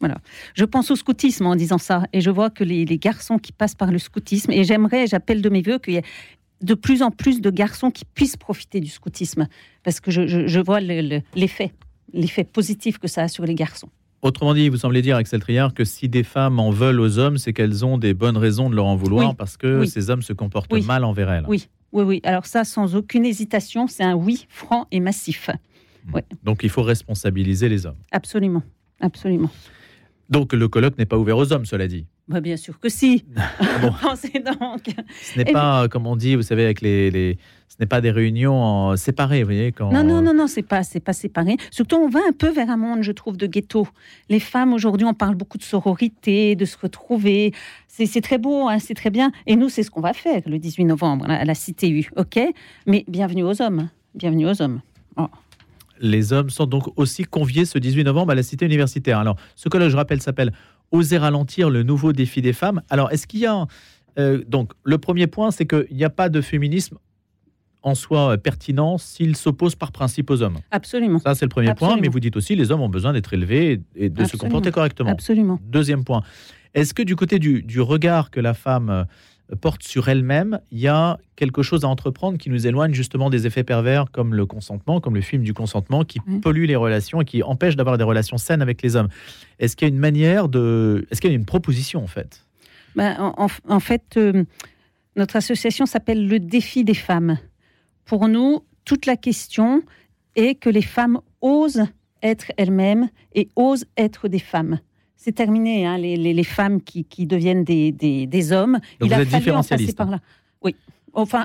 voilà. 0.00 0.18
Je 0.54 0.64
pense 0.64 0.90
au 0.90 0.96
scoutisme 0.96 1.46
en 1.46 1.54
disant 1.54 1.78
ça, 1.78 2.04
et 2.12 2.20
je 2.20 2.30
vois 2.30 2.50
que 2.50 2.64
les, 2.64 2.84
garçons 2.98 3.38
qui 3.38 3.52
passent 3.52 3.74
par 3.74 3.92
le 3.92 3.98
scoutisme, 3.98 4.50
et 4.50 4.64
j'aimerais, 4.64 5.06
j'appelle 5.06 5.42
de 5.42 5.48
mes 5.48 5.62
voeux 5.62 5.78
qu'il 5.78 5.94
y 5.94 5.96
ait 5.96 6.04
de 6.62 6.74
plus 6.74 7.02
en 7.02 7.10
plus 7.10 7.40
de 7.40 7.50
garçons 7.50 7.90
qui 7.90 8.04
puissent 8.04 8.36
profiter 8.36 8.80
du 8.80 8.88
scoutisme, 8.88 9.46
parce 9.82 10.00
que 10.00 10.10
je, 10.10 10.60
vois 10.60 10.80
l'effet, 10.80 11.72
l'effet 12.12 12.44
positif 12.44 12.98
que 12.98 13.08
ça 13.08 13.22
a 13.22 13.28
sur 13.28 13.44
les 13.44 13.54
garçons. 13.54 13.88
Autrement 14.22 14.52
dit, 14.52 14.68
vous 14.68 14.76
semblez 14.76 15.00
dire, 15.00 15.16
Axel 15.16 15.40
Triard, 15.40 15.72
que 15.72 15.84
si 15.84 16.08
des 16.08 16.22
femmes 16.22 16.60
en 16.60 16.70
veulent 16.70 17.00
aux 17.00 17.18
hommes, 17.18 17.38
c'est 17.38 17.54
qu'elles 17.54 17.86
ont 17.86 17.96
des 17.96 18.12
bonnes 18.12 18.36
raisons 18.36 18.68
de 18.68 18.76
leur 18.76 18.86
en 18.86 18.96
vouloir, 18.96 19.34
parce 19.34 19.56
que 19.56 19.84
ces 19.86 20.10
hommes 20.10 20.22
se 20.22 20.32
comportent 20.32 20.72
mal 20.84 21.04
envers 21.04 21.30
elles. 21.30 21.44
Oui, 21.48 21.68
oui, 21.92 22.04
oui. 22.04 22.20
Alors 22.24 22.46
ça, 22.46 22.64
sans 22.64 22.96
aucune 22.96 23.24
hésitation, 23.24 23.86
c'est 23.86 24.04
un 24.04 24.14
oui 24.14 24.46
franc 24.50 24.86
et 24.90 25.00
massif. 25.00 25.50
Hmm. 26.06 26.18
Donc 26.42 26.60
il 26.62 26.70
faut 26.70 26.82
responsabiliser 26.82 27.68
les 27.68 27.86
hommes. 27.86 27.98
Absolument, 28.10 28.62
absolument. 29.00 29.50
Donc 30.30 30.52
le 30.52 30.68
colloque 30.68 30.96
n'est 30.96 31.06
pas 31.06 31.18
ouvert 31.18 31.36
aux 31.36 31.52
hommes, 31.52 31.66
cela 31.66 31.88
dit. 31.88 32.06
Bah, 32.28 32.40
bien 32.40 32.56
sûr 32.56 32.78
que 32.78 32.88
si. 32.88 33.24
donc. 33.34 34.82
Ce 35.22 35.38
n'est 35.38 35.52
pas, 35.52 35.88
comme 35.88 36.06
on 36.06 36.14
dit, 36.14 36.36
vous 36.36 36.42
savez, 36.42 36.64
avec 36.64 36.80
les, 36.80 37.36
ce 37.68 37.76
n'est 37.80 37.86
pas 37.86 38.00
des 38.00 38.12
réunions 38.12 38.96
séparées, 38.96 39.40
vous 39.40 39.46
voyez 39.46 39.72
quand... 39.72 39.92
Non, 39.92 40.04
non, 40.04 40.22
non, 40.22 40.32
non, 40.32 40.46
c'est 40.46 40.62
pas, 40.62 40.84
c'est 40.84 41.00
pas 41.00 41.12
séparé. 41.12 41.56
Surtout, 41.72 41.96
on 41.96 42.08
va 42.08 42.20
un 42.28 42.32
peu 42.32 42.48
vers 42.48 42.70
un 42.70 42.76
monde, 42.76 43.02
je 43.02 43.10
trouve, 43.10 43.36
de 43.36 43.48
ghetto. 43.48 43.88
Les 44.28 44.38
femmes 44.38 44.72
aujourd'hui, 44.72 45.04
on 45.04 45.14
parle 45.14 45.34
beaucoup 45.34 45.58
de 45.58 45.64
sororité, 45.64 46.54
de 46.54 46.64
se 46.64 46.76
retrouver. 46.78 47.52
C'est 47.88 48.20
très 48.20 48.38
beau, 48.38 48.68
hein, 48.68 48.78
c'est 48.78 48.94
très 48.94 49.10
bien. 49.10 49.32
Et 49.46 49.56
nous, 49.56 49.68
c'est 49.68 49.82
ce 49.82 49.90
qu'on 49.90 50.00
va 50.00 50.12
faire 50.12 50.42
le 50.46 50.58
18 50.58 50.84
novembre 50.84 51.28
à 51.28 51.44
la 51.44 51.54
Cité 51.54 51.90
U, 51.90 52.08
ok? 52.16 52.38
Mais 52.86 53.04
bienvenue 53.08 53.42
aux 53.42 53.60
hommes, 53.60 53.88
bienvenue 54.14 54.48
aux 54.48 54.62
hommes. 54.62 54.80
Oh. 55.16 55.26
Les 56.00 56.32
hommes 56.32 56.50
sont 56.50 56.66
donc 56.66 56.88
aussi 56.96 57.24
conviés 57.24 57.64
ce 57.64 57.78
18 57.78 58.04
novembre 58.04 58.32
à 58.32 58.34
la 58.34 58.42
cité 58.42 58.64
universitaire. 58.64 59.18
Alors, 59.18 59.36
ce 59.54 59.68
colloque, 59.68 59.90
je 59.90 59.96
rappelle, 59.96 60.20
s'appelle 60.20 60.52
Oser 60.90 61.18
ralentir 61.18 61.70
le 61.70 61.82
nouveau 61.82 62.12
défi 62.12 62.42
des 62.42 62.52
femmes. 62.52 62.82
Alors, 62.90 63.12
est-ce 63.12 63.26
qu'il 63.26 63.40
y 63.40 63.46
a. 63.46 63.66
Euh, 64.18 64.42
donc, 64.48 64.72
le 64.82 64.98
premier 64.98 65.28
point, 65.28 65.52
c'est 65.52 65.66
qu'il 65.66 65.86
n'y 65.92 66.04
a 66.04 66.10
pas 66.10 66.28
de 66.28 66.40
féminisme 66.40 66.98
en 67.82 67.94
soi 67.94 68.36
pertinent 68.38 68.98
s'il 68.98 69.36
s'oppose 69.36 69.74
par 69.74 69.92
principe 69.92 70.30
aux 70.30 70.42
hommes. 70.42 70.58
Absolument. 70.70 71.18
Ça, 71.20 71.34
c'est 71.34 71.44
le 71.44 71.50
premier 71.50 71.74
point. 71.74 71.96
Mais 72.00 72.08
vous 72.08 72.20
dites 72.20 72.36
aussi 72.36 72.56
les 72.56 72.72
hommes 72.72 72.82
ont 72.82 72.88
besoin 72.88 73.12
d'être 73.12 73.32
élevés 73.32 73.80
et 73.94 74.08
de 74.08 74.24
se 74.24 74.36
comporter 74.36 74.70
correctement. 74.70 75.10
Absolument. 75.10 75.58
Deuxième 75.62 76.04
point. 76.04 76.22
Est-ce 76.74 76.92
que 76.92 77.02
du 77.02 77.16
côté 77.16 77.38
du 77.38 77.80
regard 77.80 78.30
que 78.30 78.40
la 78.40 78.54
femme 78.54 79.06
porte 79.56 79.82
sur 79.82 80.08
elle-même, 80.08 80.60
il 80.70 80.78
y 80.78 80.88
a 80.88 81.18
quelque 81.36 81.62
chose 81.62 81.84
à 81.84 81.88
entreprendre 81.88 82.38
qui 82.38 82.50
nous 82.50 82.66
éloigne 82.66 82.92
justement 82.92 83.30
des 83.30 83.46
effets 83.46 83.64
pervers 83.64 84.10
comme 84.10 84.34
le 84.34 84.46
consentement, 84.46 85.00
comme 85.00 85.14
le 85.14 85.20
film 85.20 85.42
du 85.42 85.54
consentement, 85.54 86.04
qui 86.04 86.20
pollue 86.42 86.64
les 86.64 86.76
relations 86.76 87.20
et 87.20 87.24
qui 87.24 87.42
empêche 87.42 87.76
d'avoir 87.76 87.98
des 87.98 88.04
relations 88.04 88.38
saines 88.38 88.62
avec 88.62 88.82
les 88.82 88.96
hommes. 88.96 89.08
Est-ce 89.58 89.76
qu'il 89.76 89.88
y 89.88 89.90
a 89.90 89.94
une 89.94 90.00
manière 90.00 90.48
de... 90.48 91.06
Est-ce 91.10 91.20
qu'il 91.20 91.30
y 91.30 91.34
a 91.34 91.36
une 91.36 91.46
proposition 91.46 92.02
en 92.02 92.06
fait? 92.06 92.44
Ben, 92.96 93.32
en, 93.36 93.80
fait, 93.80 94.16
euh, 94.16 94.44
notre 95.16 95.36
association 95.36 95.86
s'appelle 95.86 96.26
le 96.26 96.40
défi 96.40 96.82
des 96.82 96.94
femmes. 96.94 97.38
Pour 98.04 98.26
nous, 98.26 98.64
toute 98.84 99.06
la 99.06 99.16
question 99.16 99.82
est 100.34 100.56
que 100.56 100.70
les 100.70 100.82
femmes 100.82 101.20
osent 101.40 101.86
être 102.22 102.52
elles-mêmes 102.56 103.08
et 103.34 103.48
osent 103.54 103.86
être 103.96 104.28
des 104.28 104.38
femmes 104.38 104.80
c'est 105.22 105.32
terminé, 105.32 105.84
hein, 105.84 105.98
les, 105.98 106.44
femmes 106.44 106.80
qui, 106.80 107.26
deviennent 107.26 107.62
des, 107.62 108.52
hommes. 108.52 108.80
Donc 109.00 109.10
Il 109.10 109.14
vous 109.14 109.20
êtes 109.20 109.28
différentialiste. 109.28 109.96
Par 109.96 110.08
là. 110.08 110.18
Oui, 110.62 110.74
enfin, 111.12 111.44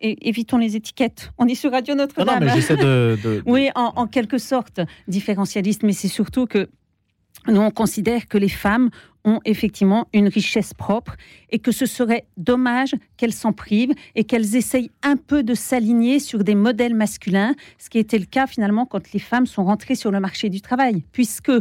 évitons 0.00 0.58
les 0.58 0.76
étiquettes. 0.76 1.32
On 1.38 1.46
est 1.48 1.54
sur 1.54 1.72
Radio 1.72 1.94
Notre-Dame. 1.94 2.40
Non, 2.40 2.46
mais 2.46 2.52
j'essaie 2.52 2.76
de, 2.76 3.42
Oui, 3.46 3.70
en, 3.74 4.06
quelque 4.06 4.36
sorte, 4.36 4.80
différentialiste, 5.08 5.84
mais 5.84 5.94
c'est 5.94 6.08
surtout 6.08 6.44
que 6.44 6.68
nous, 7.46 7.62
on 7.62 7.70
considère 7.70 8.28
que 8.28 8.36
les 8.36 8.50
femmes 8.50 8.90
ont 9.24 9.40
effectivement 9.46 10.06
une 10.12 10.28
richesse 10.28 10.74
propre 10.74 11.16
et 11.48 11.60
que 11.60 11.72
ce 11.72 11.86
serait 11.86 12.26
dommage 12.36 12.94
qu'elles 13.16 13.32
s'en 13.32 13.54
privent 13.54 13.94
et 14.16 14.24
qu'elles 14.24 14.54
essayent 14.54 14.90
un 15.02 15.16
peu 15.16 15.42
de 15.42 15.54
s'aligner 15.54 16.18
sur 16.18 16.44
des 16.44 16.54
modèles 16.54 16.94
masculins, 16.94 17.54
ce 17.78 17.88
qui 17.88 17.98
était 17.98 18.18
le 18.18 18.26
cas 18.26 18.46
finalement 18.46 18.84
quand 18.84 19.12
les 19.14 19.18
femmes 19.18 19.46
sont 19.46 19.64
rentrées 19.64 19.94
sur 19.94 20.10
le 20.10 20.20
marché 20.20 20.50
du 20.50 20.60
travail, 20.60 21.04
puisque 21.12 21.52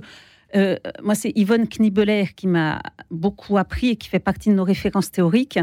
euh, 0.55 0.77
moi, 1.03 1.15
c'est 1.15 1.31
Yvonne 1.35 1.67
Knibeler 1.67 2.27
qui 2.35 2.47
m'a 2.47 2.81
beaucoup 3.11 3.57
appris 3.57 3.89
et 3.89 3.95
qui 3.95 4.09
fait 4.09 4.19
partie 4.19 4.49
de 4.49 4.55
nos 4.55 4.63
références 4.63 5.11
théoriques. 5.11 5.59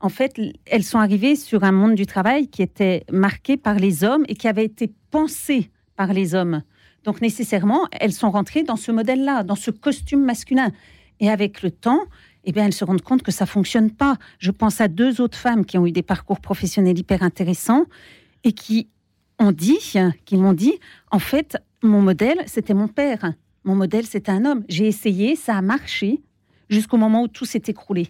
En 0.00 0.08
fait, 0.08 0.40
elles 0.66 0.84
sont 0.84 0.98
arrivées 0.98 1.36
sur 1.36 1.64
un 1.64 1.72
monde 1.72 1.94
du 1.94 2.06
travail 2.06 2.48
qui 2.48 2.62
était 2.62 3.04
marqué 3.10 3.56
par 3.56 3.74
les 3.74 4.04
hommes 4.04 4.24
et 4.28 4.34
qui 4.34 4.48
avait 4.48 4.64
été 4.64 4.92
pensé 5.10 5.70
par 5.96 6.12
les 6.12 6.34
hommes. 6.34 6.62
Donc, 7.04 7.20
nécessairement, 7.20 7.86
elles 7.92 8.12
sont 8.12 8.30
rentrées 8.30 8.62
dans 8.62 8.76
ce 8.76 8.92
modèle-là, 8.92 9.42
dans 9.42 9.54
ce 9.54 9.70
costume 9.70 10.24
masculin. 10.24 10.70
Et 11.20 11.30
avec 11.30 11.62
le 11.62 11.70
temps, 11.70 12.00
eh 12.44 12.52
bien, 12.52 12.66
elles 12.66 12.74
se 12.74 12.84
rendent 12.84 13.02
compte 13.02 13.22
que 13.22 13.32
ça 13.32 13.46
fonctionne 13.46 13.90
pas. 13.90 14.16
Je 14.38 14.50
pense 14.50 14.80
à 14.80 14.88
deux 14.88 15.20
autres 15.20 15.36
femmes 15.36 15.64
qui 15.64 15.78
ont 15.78 15.86
eu 15.86 15.92
des 15.92 16.02
parcours 16.02 16.40
professionnels 16.40 16.98
hyper 16.98 17.22
intéressants 17.22 17.84
et 18.44 18.52
qui 18.52 18.88
ont 19.38 19.52
dit, 19.52 19.78
qui 20.24 20.36
m'ont 20.36 20.52
dit, 20.52 20.78
en 21.10 21.18
fait, 21.18 21.56
mon 21.82 22.02
modèle, 22.02 22.38
c'était 22.46 22.74
mon 22.74 22.88
père. 22.88 23.32
Mon 23.64 23.74
modèle, 23.74 24.06
c'était 24.06 24.32
un 24.32 24.44
homme. 24.44 24.64
J'ai 24.68 24.86
essayé, 24.86 25.36
ça 25.36 25.56
a 25.56 25.62
marché 25.62 26.20
jusqu'au 26.68 26.96
moment 26.96 27.22
où 27.22 27.28
tout 27.28 27.44
s'est 27.44 27.62
écroulé. 27.66 28.08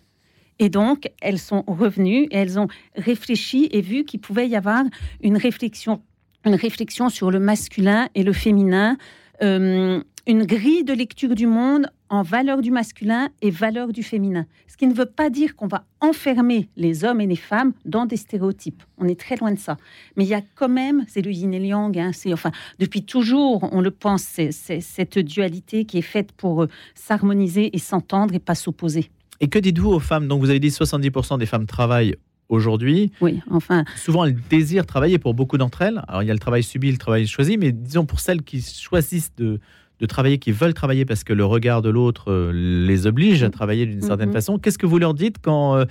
Et 0.59 0.69
donc, 0.69 1.11
elles 1.23 1.39
sont 1.39 1.65
revenues 1.67 2.25
et 2.31 2.37
elles 2.37 2.59
ont 2.59 2.69
réfléchi 2.95 3.69
et 3.73 3.81
vu 3.81 4.05
qu'il 4.05 4.21
pouvait 4.21 4.47
y 4.49 4.57
avoir 4.57 4.85
une 5.23 5.39
réflexion, 5.39 6.03
une 6.45 6.55
réflexion 6.55 7.09
sur 7.09 7.31
le 7.31 7.41
masculin 7.41 8.09
et 8.15 8.23
le 8.23 8.35
féminin, 8.35 8.99
euh, 9.43 10.03
une 10.27 10.45
grille 10.45 10.85
de 10.85 10.93
lecture 10.93 11.35
du 11.35 11.47
monde 11.47 11.91
en 12.11 12.23
valeur 12.23 12.61
du 12.61 12.71
masculin 12.71 13.31
et 13.41 13.51
valeur 13.51 13.93
du 13.93 14.03
féminin. 14.03 14.47
Ce 14.67 14.77
qui 14.77 14.87
ne 14.87 14.93
veut 14.93 15.07
pas 15.07 15.31
dire 15.31 15.55
qu'on 15.57 15.69
va 15.69 15.85
enfermer 16.01 16.69
les 16.77 17.05
hommes 17.05 17.21
et 17.21 17.27
les 17.27 17.37
femmes 17.37 17.73
dans 17.85 18.05
des 18.05 18.17
stéréotypes. 18.17 18.83
On 18.99 19.07
est 19.07 19.19
très 19.19 19.37
loin 19.37 19.53
de 19.53 19.59
ça. 19.59 19.77
Mais 20.17 20.25
il 20.25 20.29
y 20.29 20.35
a 20.35 20.43
quand 20.57 20.69
même, 20.69 21.05
c'est 21.09 21.23
le 21.23 21.31
yin 21.31 21.55
et 21.55 21.61
le 21.61 21.67
yang, 21.67 21.97
hein, 21.99 22.11
c'est 22.13 22.33
enfin 22.33 22.51
depuis 22.79 23.05
toujours, 23.05 23.69
on 23.73 23.81
le 23.81 23.93
pense, 23.93 24.23
c'est 24.23 24.51
cette 24.51 25.19
dualité 25.19 25.85
qui 25.85 25.99
est 25.99 26.03
faite 26.03 26.33
pour 26.33 26.65
euh, 26.65 26.69
s'harmoniser 26.95 27.75
et 27.75 27.79
s'entendre 27.79 28.35
et 28.35 28.41
pas 28.41 28.57
s'opposer. 28.57 29.11
Et 29.39 29.49
que 29.49 29.59
dites-vous 29.59 29.91
aux 29.91 30.01
femmes? 30.01 30.27
Donc 30.27 30.41
vous 30.41 30.51
avez 30.51 30.61
dit 30.61 30.69
70% 30.69 31.39
des 31.39 31.47
femmes 31.47 31.67
travaillent 31.67 32.17
aujourd'hui. 32.49 33.13
Oui, 33.21 33.41
enfin. 33.49 33.85
Souvent, 33.97 34.25
elles 34.25 34.37
désirent 34.51 34.87
travailler 34.87 35.19
pour 35.19 35.35
beaucoup 35.35 35.57
d'entre 35.57 35.83
elles. 35.83 36.03
Alors, 36.09 36.23
il 36.25 36.27
y 36.27 36.31
a 36.31 36.35
le 36.35 36.41
travail 36.41 36.65
subi, 36.65 36.91
le 36.91 36.99
travail 36.99 37.27
choisi, 37.29 37.57
mais 37.57 37.71
disons 37.71 38.05
pour 38.05 38.19
celles 38.19 38.43
qui 38.43 38.61
choisissent 38.61 39.33
de, 39.37 39.61
de 40.01 40.07
travailler, 40.07 40.39
qui 40.39 40.51
veulent 40.51 40.75
travailler 40.75 41.05
parce 41.05 41.25
que 41.25 41.33
le 41.33 41.45
regard 41.45 41.83
de 41.83 41.91
l'autre 41.91 42.31
euh, 42.33 42.53
les 42.53 43.07
oblige 43.07 43.43
à 43.43 43.49
mm. 43.49 43.51
travailler 43.51 43.87
d'une 43.87 44.01
certaine 44.01 44.31
mm-hmm. 44.31 44.33
façon. 44.33 44.59
Qu'est-ce 44.59 44.79
que 44.79 44.87
vous 44.87 44.99
leur 44.99 45.15
dites 45.15 45.37
quand, 45.43 45.77
euh, 45.77 45.85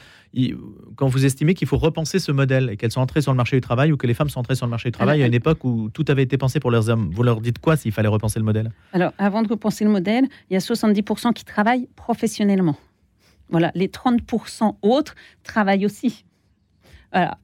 quand 0.96 1.08
vous 1.08 1.25
estimez 1.25 1.54
qu'il 1.54 1.68
faut 1.68 1.78
repenser 1.78 2.18
ce 2.20 2.32
modèle 2.32 2.70
et 2.72 2.78
qu'elles 2.78 2.92
sont 2.92 3.01
entrées 3.01 3.22
sur 3.22 3.32
le 3.32 3.38
marché 3.38 3.56
du 3.56 3.62
travail 3.62 3.92
ou 3.92 3.98
que 3.98 4.08
les 4.08 4.16
femmes 4.16 4.30
sont 4.30 4.39
entrées 4.39 4.56
sur 4.56 4.66
le 4.66 4.72
marché 4.72 4.89
du 4.89 4.94
travail 4.94 5.22
à 5.22 5.28
une 5.28 5.34
époque 5.34 5.63
où 5.63 5.89
tout 5.92 6.06
avait 6.08 6.24
été 6.24 6.38
pensé 6.38 6.60
pour 6.60 6.72
leurs 6.72 6.89
hommes? 6.89 7.12
Vous 7.13 7.24
leur 7.24 7.39
dites 7.39 7.60
quoi 7.60 7.75
s'il 7.75 7.92
fallait 7.92 8.08
repenser 8.08 8.39
le 8.39 8.46
modèle? 8.46 8.72
Alors, 8.94 9.13
avant 9.18 9.44
de 9.44 9.48
repenser 9.48 9.86
le 9.86 9.92
modèle, 9.92 10.25
il 10.50 10.54
y 10.54 10.58
a 10.58 10.60
70% 10.60 11.34
qui 11.34 11.46
travaillent 11.46 11.88
professionnellement. 11.96 12.75
Voilà, 13.50 13.72
les 13.75 13.88
30% 13.88 14.75
autres 14.82 15.16
travaillent 15.44 15.86
aussi. 15.86 16.25
Voilà, 17.12 17.38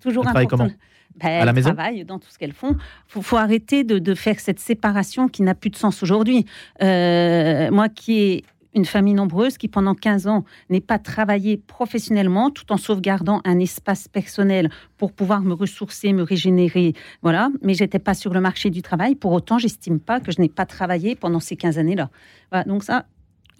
toujours 0.00 0.26
important. 0.26 0.68
Ben, 1.16 1.42
à 1.42 1.44
la 1.44 1.52
maison 1.52 1.74
dans 2.06 2.18
tout 2.18 2.30
ce 2.30 2.38
qu'elles 2.38 2.52
font. 2.52 2.76
Il 3.16 3.22
faut, 3.22 3.36
arrêter 3.36 3.84
de, 3.84 4.14
faire 4.14 4.40
cette 4.40 4.60
séparation 4.60 5.28
qui 5.28 5.42
n'a 5.42 5.54
plus 5.54 5.70
de 5.70 5.76
sens 5.76 6.02
aujourd'hui. 6.02 6.46
Euh, 6.82 7.70
moi 7.70 7.88
qui 7.88 8.20
ai 8.20 8.44
une 8.74 8.84
famille 8.84 9.14
nombreuse 9.14 9.58
qui 9.58 9.68
pendant 9.68 9.94
15 9.94 10.26
ans 10.26 10.44
n'ait 10.70 10.80
pas 10.80 10.98
travaillé 10.98 11.56
professionnellement 11.56 12.50
tout 12.50 12.72
en 12.72 12.76
sauvegardant 12.76 13.40
un 13.44 13.58
espace 13.58 14.08
personnel 14.08 14.70
pour 14.96 15.12
pouvoir 15.12 15.42
me 15.42 15.52
ressourcer, 15.52 16.12
me 16.12 16.22
régénérer, 16.22 16.94
voilà, 17.22 17.50
mais 17.62 17.74
j'étais 17.74 17.98
pas 17.98 18.14
sur 18.14 18.32
le 18.32 18.40
marché 18.40 18.70
du 18.70 18.82
travail, 18.82 19.14
pour 19.14 19.32
autant 19.32 19.58
j'estime 19.58 20.00
pas 20.00 20.20
que 20.20 20.32
je 20.32 20.40
n'ai 20.40 20.48
pas 20.48 20.66
travaillé 20.66 21.14
pendant 21.14 21.40
ces 21.40 21.56
15 21.56 21.78
années-là. 21.78 22.10
Voilà, 22.50 22.64
donc 22.64 22.82
ça, 22.84 23.06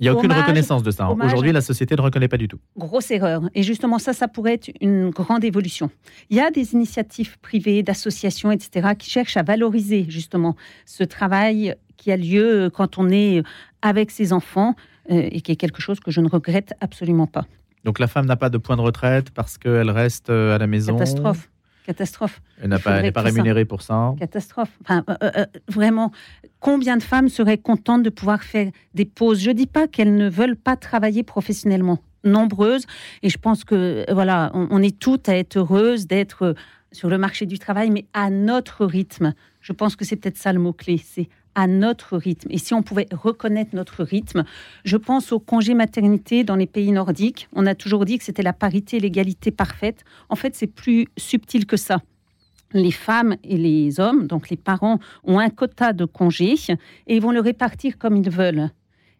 il 0.02 0.06
n'y 0.06 0.08
a 0.08 0.14
aucune 0.14 0.32
reconnaissance 0.32 0.82
de 0.82 0.90
ça. 0.90 1.04
Hein. 1.04 1.16
Aujourd'hui, 1.24 1.52
la 1.52 1.60
société 1.60 1.94
ne 1.94 2.02
reconnaît 2.02 2.26
pas 2.26 2.36
du 2.36 2.48
tout. 2.48 2.58
Grosse 2.76 3.12
erreur. 3.12 3.42
Et 3.54 3.62
justement, 3.62 4.00
ça, 4.00 4.12
ça 4.12 4.26
pourrait 4.26 4.54
être 4.54 4.70
une 4.80 5.10
grande 5.10 5.44
évolution. 5.44 5.90
Il 6.28 6.36
y 6.36 6.40
a 6.40 6.50
des 6.50 6.74
initiatives 6.74 7.38
privées, 7.38 7.84
d'associations, 7.84 8.50
etc., 8.50 8.94
qui 8.98 9.08
cherchent 9.08 9.36
à 9.36 9.44
valoriser 9.44 10.06
justement 10.08 10.56
ce 10.86 11.04
travail 11.04 11.76
qui 11.96 12.10
a 12.10 12.16
lieu 12.16 12.68
quand 12.74 12.98
on 12.98 13.10
est 13.10 13.44
avec 13.80 14.10
ses 14.10 14.32
enfants 14.32 14.74
euh, 15.12 15.28
et 15.30 15.40
qui 15.40 15.52
est 15.52 15.56
quelque 15.56 15.80
chose 15.80 16.00
que 16.00 16.10
je 16.10 16.20
ne 16.20 16.28
regrette 16.28 16.74
absolument 16.80 17.28
pas. 17.28 17.44
Donc 17.84 18.00
la 18.00 18.08
femme 18.08 18.26
n'a 18.26 18.36
pas 18.36 18.50
de 18.50 18.58
point 18.58 18.76
de 18.76 18.82
retraite 18.82 19.30
parce 19.30 19.56
qu'elle 19.56 19.90
reste 19.90 20.30
euh, 20.30 20.56
à 20.56 20.58
la 20.58 20.66
maison 20.66 20.94
Catastrophe. 20.94 21.48
Catastrophe. 21.86 22.40
Elle 22.62 22.70
n'est 22.70 22.78
pas, 22.78 23.10
pas 23.10 23.22
rémunérée 23.22 23.64
pour 23.64 23.82
ça. 23.82 24.14
Catastrophe. 24.18 24.70
Enfin, 24.82 25.04
euh, 25.08 25.14
euh, 25.22 25.46
vraiment, 25.68 26.12
combien 26.60 26.96
de 26.96 27.02
femmes 27.02 27.28
seraient 27.28 27.58
contentes 27.58 28.02
de 28.02 28.10
pouvoir 28.10 28.42
faire 28.42 28.70
des 28.94 29.04
pauses? 29.04 29.40
Je 29.40 29.50
ne 29.50 29.54
dis 29.54 29.66
pas 29.66 29.88
qu'elles 29.88 30.14
ne 30.14 30.28
veulent 30.28 30.56
pas 30.56 30.76
travailler 30.76 31.22
professionnellement. 31.22 31.98
Nombreuses. 32.24 32.86
Et 33.22 33.28
je 33.28 33.38
pense 33.38 33.64
que, 33.64 34.04
voilà, 34.12 34.52
on, 34.54 34.68
on 34.70 34.82
est 34.82 34.96
toutes 34.96 35.28
à 35.28 35.36
être 35.36 35.56
heureuses 35.56 36.06
d'être 36.06 36.54
sur 36.92 37.08
le 37.08 37.18
marché 37.18 37.46
du 37.46 37.58
travail, 37.58 37.90
mais 37.90 38.06
à 38.12 38.30
notre 38.30 38.86
rythme. 38.86 39.34
Je 39.60 39.72
pense 39.72 39.96
que 39.96 40.04
c'est 40.04 40.16
peut-être 40.16 40.38
ça 40.38 40.52
le 40.52 40.60
mot-clé. 40.60 41.00
C'est 41.04 41.28
à 41.54 41.66
notre 41.66 42.16
rythme. 42.16 42.48
Et 42.50 42.58
si 42.58 42.74
on 42.74 42.82
pouvait 42.82 43.08
reconnaître 43.12 43.74
notre 43.74 44.04
rythme, 44.04 44.44
je 44.84 44.96
pense 44.96 45.32
au 45.32 45.38
congé 45.38 45.74
maternité 45.74 46.44
dans 46.44 46.56
les 46.56 46.66
pays 46.66 46.92
nordiques. 46.92 47.48
On 47.52 47.66
a 47.66 47.74
toujours 47.74 48.04
dit 48.04 48.18
que 48.18 48.24
c'était 48.24 48.42
la 48.42 48.52
parité, 48.52 49.00
l'égalité 49.00 49.50
parfaite. 49.50 50.04
En 50.28 50.36
fait, 50.36 50.54
c'est 50.54 50.66
plus 50.66 51.06
subtil 51.16 51.66
que 51.66 51.76
ça. 51.76 52.00
Les 52.72 52.90
femmes 52.90 53.36
et 53.44 53.58
les 53.58 54.00
hommes, 54.00 54.26
donc 54.26 54.48
les 54.48 54.56
parents, 54.56 54.98
ont 55.24 55.38
un 55.38 55.50
quota 55.50 55.92
de 55.92 56.06
congés 56.06 56.54
et 57.06 57.16
ils 57.16 57.20
vont 57.20 57.32
le 57.32 57.40
répartir 57.40 57.98
comme 57.98 58.16
ils 58.16 58.30
veulent. 58.30 58.70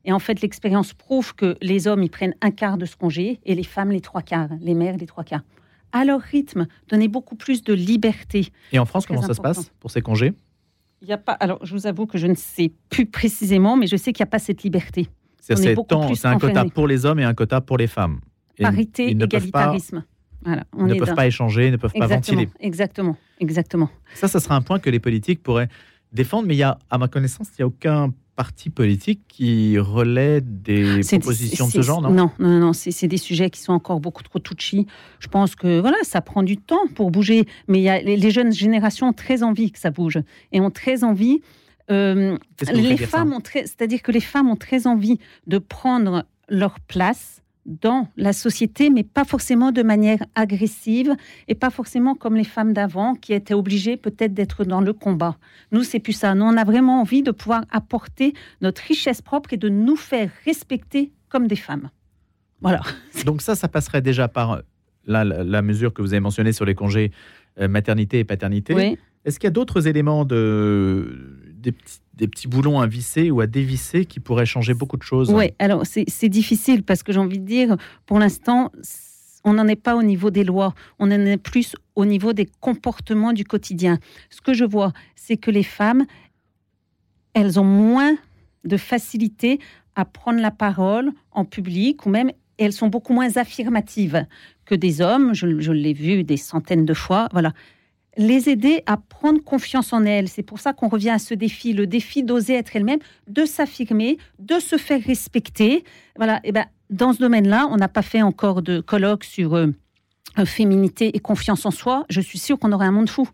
Et 0.04 0.12
en 0.12 0.18
fait, 0.18 0.40
l'expérience 0.40 0.94
prouve 0.94 1.34
que 1.34 1.56
les 1.60 1.86
hommes, 1.86 2.02
ils 2.02 2.10
prennent 2.10 2.34
un 2.40 2.50
quart 2.50 2.76
de 2.78 2.86
ce 2.86 2.96
congé 2.96 3.40
et 3.44 3.54
les 3.54 3.62
femmes, 3.62 3.90
les 3.90 4.00
trois 4.00 4.22
quarts, 4.22 4.48
les 4.60 4.74
mères, 4.74 4.96
les 4.96 5.06
trois 5.06 5.22
quarts. 5.22 5.44
À 5.92 6.04
leur 6.06 6.20
rythme, 6.20 6.66
donner 6.88 7.08
beaucoup 7.08 7.36
plus 7.36 7.62
de 7.62 7.74
liberté. 7.74 8.48
Et 8.72 8.78
en 8.78 8.86
France, 8.86 9.04
comment 9.06 9.22
ça 9.22 9.34
se 9.34 9.40
passe 9.42 9.70
pour 9.78 9.90
ces 9.90 10.00
congés? 10.00 10.32
Il 11.02 11.08
y 11.08 11.12
a 11.12 11.18
pas. 11.18 11.32
Alors, 11.32 11.58
je 11.64 11.74
vous 11.74 11.86
avoue 11.86 12.06
que 12.06 12.16
je 12.16 12.26
ne 12.26 12.34
sais 12.34 12.72
plus 12.88 13.06
précisément, 13.06 13.76
mais 13.76 13.86
je 13.86 13.96
sais 13.96 14.12
qu'il 14.12 14.22
n'y 14.22 14.28
a 14.28 14.30
pas 14.30 14.38
cette 14.38 14.62
liberté. 14.62 15.08
C'est 15.40 15.76
un 16.24 16.38
quota 16.38 16.64
pour 16.66 16.86
les 16.86 17.04
hommes 17.04 17.18
et 17.18 17.24
un 17.24 17.34
quota 17.34 17.60
pour 17.60 17.76
les 17.76 17.88
femmes. 17.88 18.20
Parité, 18.58 19.08
égalitarisme. 19.10 20.04
Voilà, 20.44 20.64
on 20.72 20.86
ne 20.86 20.94
peuvent 20.94 21.14
pas 21.14 21.26
échanger, 21.26 21.70
ne 21.70 21.76
peuvent 21.76 21.92
pas 21.92 22.06
ventiler. 22.06 22.48
Exactement, 22.60 23.16
exactement. 23.40 23.90
Ça, 24.14 24.28
ça 24.28 24.40
sera 24.40 24.56
un 24.56 24.62
point 24.62 24.78
que 24.78 24.90
les 24.90 24.98
politiques 24.98 25.42
pourraient 25.42 25.68
défendre, 26.12 26.48
mais 26.48 26.54
il 26.54 26.58
y 26.58 26.62
a, 26.62 26.78
à 26.90 26.98
ma 26.98 27.08
connaissance, 27.08 27.48
il 27.50 27.60
n'y 27.60 27.62
a 27.64 27.66
aucun 27.66 28.12
parti 28.36 28.70
politique 28.70 29.20
qui 29.28 29.78
relaie 29.78 30.40
des 30.40 31.00
propositions 31.00 31.66
de 31.66 31.72
ce 31.72 31.82
genre, 31.82 32.00
non 32.00 32.10
Non, 32.10 32.30
non, 32.38 32.58
non, 32.58 32.72
c'est 32.72 33.08
des 33.08 33.16
sujets 33.18 33.50
qui 33.50 33.60
sont 33.60 33.72
encore 33.72 34.00
beaucoup 34.00 34.22
trop 34.22 34.38
touchy. 34.38 34.86
Je 35.20 35.28
pense 35.28 35.54
que 35.54 35.80
voilà, 35.80 35.96
ça 36.02 36.20
prend 36.20 36.42
du 36.42 36.56
temps 36.56 36.86
pour 36.94 37.10
bouger, 37.10 37.46
mais 37.68 37.78
il 37.78 37.82
y 37.82 37.88
a, 37.88 38.00
les, 38.00 38.30
jeunes 38.30 38.52
générations 38.52 39.08
ont 39.08 39.12
très 39.12 39.42
envie 39.42 39.70
que 39.70 39.78
ça 39.78 39.90
bouge 39.90 40.18
et 40.52 40.60
ont 40.60 40.70
très 40.70 41.04
envie. 41.04 41.42
Euh, 41.90 42.38
les 42.72 42.96
femmes 42.96 43.32
ont 43.32 43.40
très, 43.40 43.62
c'est-à-dire 43.62 44.02
que 44.02 44.12
les 44.12 44.20
femmes 44.20 44.48
ont 44.48 44.56
très 44.56 44.86
envie 44.86 45.18
de 45.46 45.58
prendre 45.58 46.24
leur 46.48 46.80
place 46.80 47.41
dans 47.64 48.08
la 48.16 48.32
société, 48.32 48.90
mais 48.90 49.04
pas 49.04 49.24
forcément 49.24 49.70
de 49.70 49.82
manière 49.82 50.18
agressive 50.34 51.14
et 51.48 51.54
pas 51.54 51.70
forcément 51.70 52.14
comme 52.14 52.36
les 52.36 52.44
femmes 52.44 52.72
d'avant 52.72 53.14
qui 53.14 53.32
étaient 53.32 53.54
obligées 53.54 53.96
peut-être 53.96 54.34
d'être 54.34 54.64
dans 54.64 54.80
le 54.80 54.92
combat. 54.92 55.36
Nous, 55.70 55.84
c'est 55.84 56.00
plus 56.00 56.12
ça. 56.12 56.34
Nous, 56.34 56.44
on 56.44 56.56
a 56.56 56.64
vraiment 56.64 57.00
envie 57.00 57.22
de 57.22 57.30
pouvoir 57.30 57.64
apporter 57.70 58.34
notre 58.60 58.82
richesse 58.82 59.22
propre 59.22 59.52
et 59.52 59.56
de 59.56 59.68
nous 59.68 59.96
faire 59.96 60.30
respecter 60.44 61.12
comme 61.28 61.46
des 61.46 61.56
femmes. 61.56 61.90
Voilà. 62.60 62.80
Donc 63.26 63.42
ça, 63.42 63.54
ça 63.54 63.68
passerait 63.68 64.02
déjà 64.02 64.28
par 64.28 64.62
la, 65.06 65.24
la, 65.24 65.62
mesure 65.62 65.92
que 65.92 66.02
vous 66.02 66.12
avez 66.12 66.20
mentionnée 66.20 66.52
sur 66.52 66.64
les 66.64 66.74
congés 66.74 67.12
euh, 67.60 67.68
maternité 67.68 68.20
et 68.20 68.24
paternité. 68.24 68.74
Oui. 68.74 68.98
Est-ce 69.24 69.38
qu'il 69.38 69.46
y 69.46 69.48
a 69.48 69.52
d'autres 69.52 69.86
éléments 69.86 70.24
de, 70.24 71.52
des, 71.54 71.72
petits, 72.26 72.48
boulons 72.48 72.80
à 72.80 72.86
visser 72.86 73.30
ou 73.30 73.40
à 73.40 73.46
dévisser 73.46 74.04
qui 74.04 74.20
pourraient 74.20 74.46
changer 74.46 74.74
beaucoup 74.74 74.96
de 74.96 75.02
choses 75.02 75.30
Oui, 75.30 75.50
alors 75.58 75.84
c'est 75.86 76.28
difficile 76.28 76.82
parce 76.82 77.02
que 77.02 77.12
j'ai 77.12 77.20
envie 77.20 77.38
de 77.38 77.46
dire, 77.46 77.76
pour 78.06 78.18
l'instant, 78.18 78.72
on 79.44 79.54
n'en 79.54 79.68
est 79.68 79.76
pas 79.76 79.96
au 79.96 80.02
niveau 80.02 80.30
des 80.30 80.44
lois, 80.44 80.74
on 80.98 81.06
en 81.06 81.10
est 81.10 81.36
plus 81.36 81.76
au 81.94 82.04
niveau 82.04 82.32
des 82.32 82.48
comportements 82.60 83.32
du 83.32 83.44
quotidien. 83.44 83.98
Ce 84.30 84.40
que 84.40 84.54
je 84.54 84.64
vois, 84.64 84.92
c'est 85.14 85.36
que 85.36 85.50
les 85.50 85.62
femmes, 85.62 86.04
elles 87.34 87.60
ont 87.60 87.64
moins 87.64 88.16
de 88.64 88.76
facilité 88.76 89.60
à 89.94 90.04
prendre 90.04 90.40
la 90.40 90.50
parole 90.50 91.10
en 91.30 91.44
public 91.44 92.06
ou 92.06 92.10
même 92.10 92.30
elles 92.58 92.72
sont 92.72 92.88
beaucoup 92.88 93.12
moins 93.12 93.36
affirmatives 93.36 94.26
que 94.64 94.74
des 94.74 95.00
hommes. 95.00 95.34
Je, 95.34 95.60
je 95.60 95.72
l'ai 95.72 95.92
vu 95.92 96.22
des 96.22 96.36
centaines 96.36 96.84
de 96.84 96.94
fois. 96.94 97.28
Voilà 97.32 97.52
les 98.16 98.48
aider 98.48 98.82
à 98.86 98.96
prendre 98.96 99.42
confiance 99.42 99.92
en 99.92 100.04
elles. 100.04 100.28
C'est 100.28 100.42
pour 100.42 100.60
ça 100.60 100.72
qu'on 100.72 100.88
revient 100.88 101.10
à 101.10 101.18
ce 101.18 101.34
défi, 101.34 101.72
le 101.72 101.86
défi 101.86 102.22
d'oser 102.22 102.54
être 102.54 102.76
elle-même, 102.76 102.98
de 103.28 103.44
s'affirmer, 103.44 104.18
de 104.38 104.58
se 104.58 104.76
faire 104.76 105.02
respecter. 105.02 105.84
Voilà. 106.16 106.40
Et 106.44 106.52
ben, 106.52 106.66
dans 106.90 107.12
ce 107.12 107.18
domaine-là, 107.18 107.68
on 107.70 107.76
n'a 107.76 107.88
pas 107.88 108.02
fait 108.02 108.22
encore 108.22 108.62
de 108.62 108.80
colloque 108.80 109.24
sur 109.24 109.54
euh, 109.54 109.68
féminité 110.44 111.16
et 111.16 111.20
confiance 111.20 111.64
en 111.64 111.70
soi. 111.70 112.04
Je 112.10 112.20
suis 112.20 112.38
sûre 112.38 112.58
qu'on 112.58 112.72
aurait 112.72 112.86
un 112.86 112.92
monde 112.92 113.08
fou. 113.08 113.28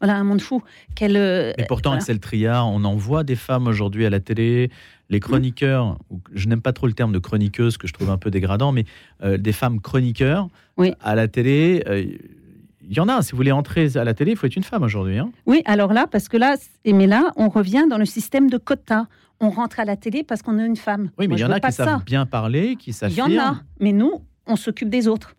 Voilà, 0.00 0.16
un 0.18 0.24
monde 0.24 0.40
fou. 0.40 0.62
Quelle, 0.96 1.16
euh, 1.16 1.52
Mais 1.56 1.64
pourtant, 1.66 1.92
Axel 1.92 2.18
Triard, 2.18 2.68
on 2.68 2.84
en 2.84 2.96
voit 2.96 3.22
des 3.22 3.36
femmes 3.36 3.68
aujourd'hui 3.68 4.04
à 4.04 4.10
la 4.10 4.20
télé, 4.20 4.70
les 5.08 5.20
chroniqueurs, 5.20 5.98
je 6.34 6.48
n'aime 6.48 6.60
pas 6.60 6.72
trop 6.72 6.86
le 6.86 6.92
terme 6.92 7.12
de 7.12 7.18
chroniqueuse, 7.18 7.78
que 7.78 7.86
je 7.86 7.92
trouve 7.92 8.10
un 8.10 8.18
peu 8.18 8.30
dégradant, 8.30 8.72
mais 8.72 8.84
euh, 9.22 9.38
des 9.38 9.52
femmes 9.52 9.80
chroniqueurs 9.80 10.48
à 11.00 11.14
la 11.14 11.28
télé 11.28 11.84
il 12.88 12.96
y 12.96 13.00
en 13.00 13.08
a. 13.08 13.22
Si 13.22 13.32
vous 13.32 13.36
voulez 13.36 13.52
entrer 13.52 13.96
à 13.96 14.04
la 14.04 14.14
télé, 14.14 14.32
il 14.32 14.36
faut 14.36 14.46
être 14.46 14.56
une 14.56 14.62
femme 14.62 14.82
aujourd'hui. 14.82 15.18
Hein. 15.18 15.30
oui, 15.46 15.62
alors 15.64 15.92
là, 15.92 16.06
parce 16.06 16.28
que 16.28 16.36
là, 16.36 16.56
mais 16.86 17.06
là, 17.06 17.32
on 17.36 17.48
revient 17.48 17.84
dans 17.88 17.98
le 17.98 18.04
système 18.04 18.50
de 18.50 18.58
quotas. 18.58 19.06
On 19.40 19.50
rentre 19.50 19.80
à 19.80 19.84
la 19.84 19.96
télé 19.96 20.22
parce 20.22 20.42
qu'on 20.42 20.58
est 20.58 20.66
une 20.66 20.76
femme. 20.76 21.10
Oui, 21.18 21.26
mais 21.28 21.34
il 21.36 21.40
y 21.40 21.44
en 21.44 21.50
a 21.50 21.60
qui 21.60 21.72
savent 21.72 22.04
bien 22.04 22.24
parler, 22.24 22.76
qui 22.76 22.92
s'affirment. 22.92 23.30
Il 23.30 23.34
y 23.34 23.40
en 23.40 23.44
a, 23.44 23.56
mais 23.80 23.92
nous, 23.92 24.22
on 24.46 24.56
s'occupe 24.56 24.88
des 24.88 25.08
autres. 25.08 25.34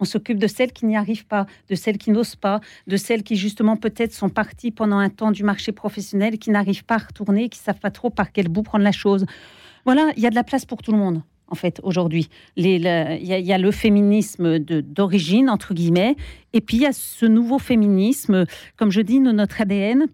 On 0.00 0.04
s'occupe 0.04 0.38
de 0.38 0.46
celles 0.46 0.72
qui 0.72 0.86
n'y 0.86 0.96
arrivent 0.96 1.26
pas, 1.26 1.46
de 1.68 1.74
celles 1.74 1.98
qui 1.98 2.10
n'osent 2.10 2.36
pas, 2.36 2.60
de 2.86 2.96
celles 2.96 3.22
qui 3.22 3.36
justement 3.36 3.76
peut-être 3.76 4.12
sont 4.12 4.28
parties 4.28 4.70
pendant 4.70 4.98
un 4.98 5.08
temps 5.08 5.30
du 5.30 5.44
marché 5.44 5.72
professionnel, 5.72 6.38
qui 6.38 6.50
n'arrivent 6.50 6.84
pas 6.84 6.96
à 6.96 6.98
retourner, 6.98 7.48
qui 7.48 7.58
savent 7.58 7.78
pas 7.78 7.90
trop 7.90 8.10
par 8.10 8.32
quel 8.32 8.48
bout 8.48 8.62
prendre 8.62 8.84
la 8.84 8.92
chose. 8.92 9.24
Voilà, 9.84 10.10
il 10.16 10.22
y 10.22 10.26
a 10.26 10.30
de 10.30 10.34
la 10.34 10.44
place 10.44 10.64
pour 10.64 10.82
tout 10.82 10.92
le 10.92 10.98
monde. 10.98 11.22
En 11.54 11.56
fait, 11.56 11.78
aujourd'hui. 11.84 12.28
Il 12.56 12.66
y, 12.66 13.52
a 13.52 13.58
le 13.58 13.70
féminisme 13.70 14.58
d'origine, 14.58 15.48
entre 15.48 15.72
guillemets, 15.72 16.16
et 16.52 16.60
puis 16.60 16.78
il 16.78 16.82
y 16.82 16.86
a 16.86 16.92
ce 16.92 17.26
nouveau 17.26 17.60
féminisme, 17.60 18.44
comme 18.76 18.90
je 18.90 19.00
dis, 19.00 19.20
notre 19.20 19.60
ADN, 19.60 20.06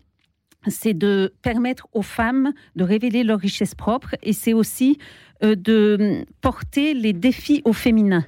c'est 0.68 0.92
de 0.92 1.32
permettre 1.40 1.88
aux 1.94 2.02
femmes 2.02 2.52
de 2.76 2.84
révéler 2.84 3.24
leur 3.24 3.38
richesse 3.38 3.74
propre, 3.74 4.16
et 4.22 4.34
c'est 4.34 4.52
aussi 4.52 4.98
euh, 5.42 5.54
de 5.54 6.26
porter 6.42 6.92
les 6.92 7.14
défis 7.14 7.62
au 7.64 7.72
féminin. 7.72 8.26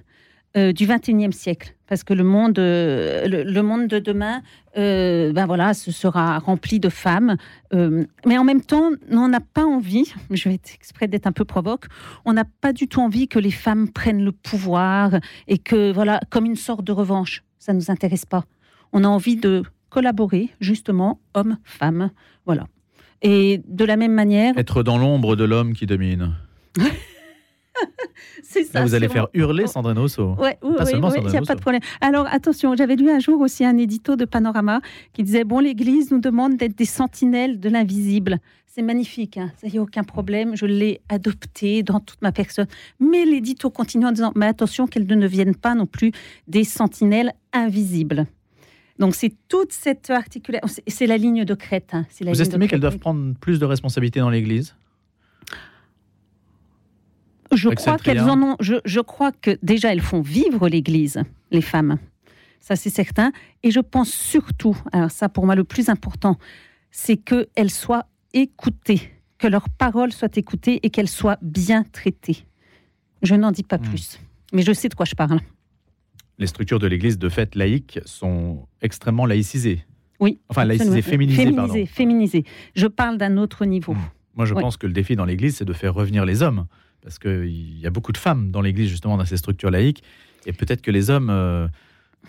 Euh, 0.55 0.73
du 0.73 0.87
21e 0.87 1.33
siècle, 1.33 1.75
parce 1.89 2.05
que 2.05 2.13
le 2.13 2.25
monde, 2.25 2.59
euh, 2.59 3.27
le, 3.27 3.63
monde 3.63 3.87
de 3.89 3.99
demain, 3.99 4.43
euh, 4.77 5.33
ben 5.33 5.47
voilà, 5.47 5.73
ce 5.73 5.91
sera 5.91 6.39
rempli 6.41 6.79
de 6.79 6.91
femmes. 6.91 7.37
mais 7.73 8.37
en 8.37 8.45
même 8.45 8.61
temps, 8.61 8.91
on 9.11 9.29
n'a 9.29 9.41
pas 9.41 9.65
envie, 9.65 10.13
je 10.31 10.51
vais 10.51 10.57
être 10.57 10.75
exprès 10.75 11.09
d'être 11.09 11.27
un 11.27 11.33
peu 11.33 11.47
provoque, 11.47 11.87
on 12.27 12.35
n'a 12.35 12.45
pas 12.45 12.75
du 12.75 12.87
tout 12.87 13.01
envie 13.01 13.29
que 13.29 13.39
les 13.39 13.51
femmes 13.51 13.89
prennent 13.89 14.23
le 14.23 14.33
pouvoir 14.33 15.13
et 15.49 15.57
que, 15.57 15.91
voilà, 15.91 16.21
comme 16.29 16.45
une 16.45 16.57
sorte 16.57 16.85
de 16.85 16.93
revanche, 16.93 17.45
ça 17.59 17.73
ne 17.73 17.79
nous 17.79 17.91
intéresse 17.91 18.27
pas. 18.27 18.45
On 18.93 19.05
a 19.05 19.09
envie 19.09 19.37
de 19.37 19.63
collaborer, 19.89 20.51
justement, 20.61 21.19
hommes-femmes, 21.33 22.11
voilà. 22.45 22.67
Et 23.23 23.63
de 23.67 23.87
la 23.87 23.97
même 23.97 24.13
manière... 24.13 24.59
Être 24.59 24.83
dans 24.83 24.99
l'ombre 24.99 25.35
de 25.35 25.45
l'homme 25.45 25.73
qui 25.73 25.87
domine. 25.87 26.35
c'est 28.43 28.65
ça. 28.65 28.83
vous 28.83 28.95
allez 28.95 29.09
faire 29.09 29.29
hurler 29.35 29.67
Sandrine 29.67 29.99
Rousseau. 29.99 30.35
Ouais, 30.39 30.59
oui, 30.63 30.77
il 30.93 31.31
n'y 31.31 31.37
a 31.37 31.43
pas 31.43 31.55
de 31.55 31.61
problème. 31.61 31.83
Alors 32.01 32.27
attention, 32.31 32.75
j'avais 32.77 32.97
lu 32.97 33.11
un 33.11 33.19
jour 33.19 33.41
aussi 33.41 33.65
un 33.65 33.77
édito 33.79 34.17
de 34.17 34.25
Panorama 34.25 34.81
qui 35.13 35.23
disait 35.23 35.45
Bon, 35.45 35.61
l'Église 35.61 36.11
nous 36.11 36.21
demande 36.21 36.57
d'être 36.57 36.77
des 36.77 36.85
sentinelles 36.85 37.61
de 37.61 37.69
l'invisible. 37.69 38.39
C'est 38.67 38.83
magnifique, 38.83 39.37
hein. 39.37 39.53
ça 39.61 39.69
n'y 39.69 39.77
a 39.77 39.83
aucun 39.83 40.03
problème, 40.03 40.57
je 40.57 40.65
l'ai 40.65 41.03
adopté 41.11 41.83
dans 41.83 42.01
toute 42.01 42.23
ma 42.23 42.33
personne. 42.33 42.67
Mais 43.01 43.27
l'édito 43.27 43.69
continue 43.69 44.07
en 44.07 44.13
disant 44.13 44.33
Mais 44.35 44.47
attention 44.47 44.87
qu'elles 44.87 45.07
ne 45.07 45.17
deviennent 45.17 45.55
pas 45.55 45.75
non 45.75 45.85
plus 45.85 46.11
des 46.49 46.65
sentinelles 46.65 47.33
invisibles. 47.53 48.27
Donc 48.99 49.15
c'est 49.15 49.33
toute 49.49 49.73
cette 49.73 50.11
articulation, 50.11 50.83
c'est 50.87 51.07
la 51.07 51.17
ligne 51.17 51.45
de 51.45 51.55
crête. 51.55 51.91
Hein. 51.93 52.07
Vous 52.21 52.41
estimez 52.41 52.69
qu'elles 52.69 52.81
doivent 52.81 52.99
prendre 52.99 53.35
plus 53.41 53.59
de 53.59 53.65
responsabilités 53.65 54.21
dans 54.21 54.31
l'Église? 54.31 54.75
Je 57.53 57.69
crois 57.69 57.99
qu'elles 57.99 58.21
en 58.21 58.41
ont. 58.43 58.57
Je, 58.61 59.01
crois 59.01 59.33
que 59.33 59.59
déjà 59.63 59.93
elles 59.93 60.01
font 60.01 60.21
vivre 60.21 60.69
l'Église, 60.69 61.23
les 61.51 61.61
femmes. 61.61 61.99
Ça 62.61 62.77
c'est 62.77 62.91
certain. 62.91 63.33
Et 63.63 63.71
je 63.71 63.81
pense 63.81 64.11
surtout, 64.11 64.77
alors 64.93 65.11
ça 65.11 65.29
pour 65.29 65.47
moi 65.47 65.55
le 65.55 65.65
plus 65.65 65.89
important, 65.89 66.39
c'est 66.91 67.17
qu'elles 67.17 67.71
soient 67.71 68.07
écoutées, 68.33 69.11
que 69.39 69.47
leurs 69.47 69.69
paroles 69.69 70.13
soient 70.13 70.37
écoutées 70.37 70.81
et 70.83 70.91
qu'elles 70.91 71.09
soient 71.09 71.39
bien 71.43 71.85
traitées. 71.85 72.47
Je 73.23 73.35
n'en 73.35 73.51
dis 73.51 73.63
pas 73.63 73.79
hmm. 73.79 73.83
plus, 73.83 74.21
mais 74.53 74.63
je 74.63 74.73
sais 74.73 74.89
de 74.89 74.95
quoi 74.95 75.07
je 75.07 75.15
parle. 75.15 75.41
Les 76.39 76.47
structures 76.47 76.79
de 76.79 76.87
l'Église 76.87 77.19
de 77.19 77.29
fait 77.29 77.55
laïque 77.55 78.01
sont 78.05 78.67
extrêmement 78.81 79.27
laïcisées. 79.27 79.85
Oui. 80.19 80.41
Enfin, 80.49 80.65
laïcisées, 80.65 81.03
féminisées, 81.03 81.45
féminisées, 81.45 81.87
féminisées. 81.87 82.45
Je 82.75 82.87
parle 82.87 83.19
d'un 83.19 83.37
autre 83.37 83.65
niveau. 83.65 83.97
Moi, 84.35 84.47
je 84.47 84.55
pense 84.55 84.77
que 84.77 84.87
le 84.87 84.93
défi 84.93 85.17
dans 85.17 85.25
l'Église, 85.25 85.57
c'est 85.57 85.65
de 85.65 85.73
faire 85.73 85.95
revenir 85.95 86.25
les 86.25 86.43
hommes 86.43 86.67
parce 87.03 87.19
qu'il 87.19 87.79
y 87.81 87.87
a 87.87 87.91
beaucoup 87.91 88.13
de 88.13 88.19
femmes 88.19 88.51
dans 88.51 88.61
l'Église, 88.61 88.89
justement, 88.89 89.17
dans 89.17 89.25
ces 89.25 89.37
structures 89.37 89.71
laïques, 89.71 90.03
et 90.47 90.53
peut-être 90.53 90.83
que 90.83 90.91
les 90.91 91.11
hommes... 91.11 91.31
Euh, 91.31 91.69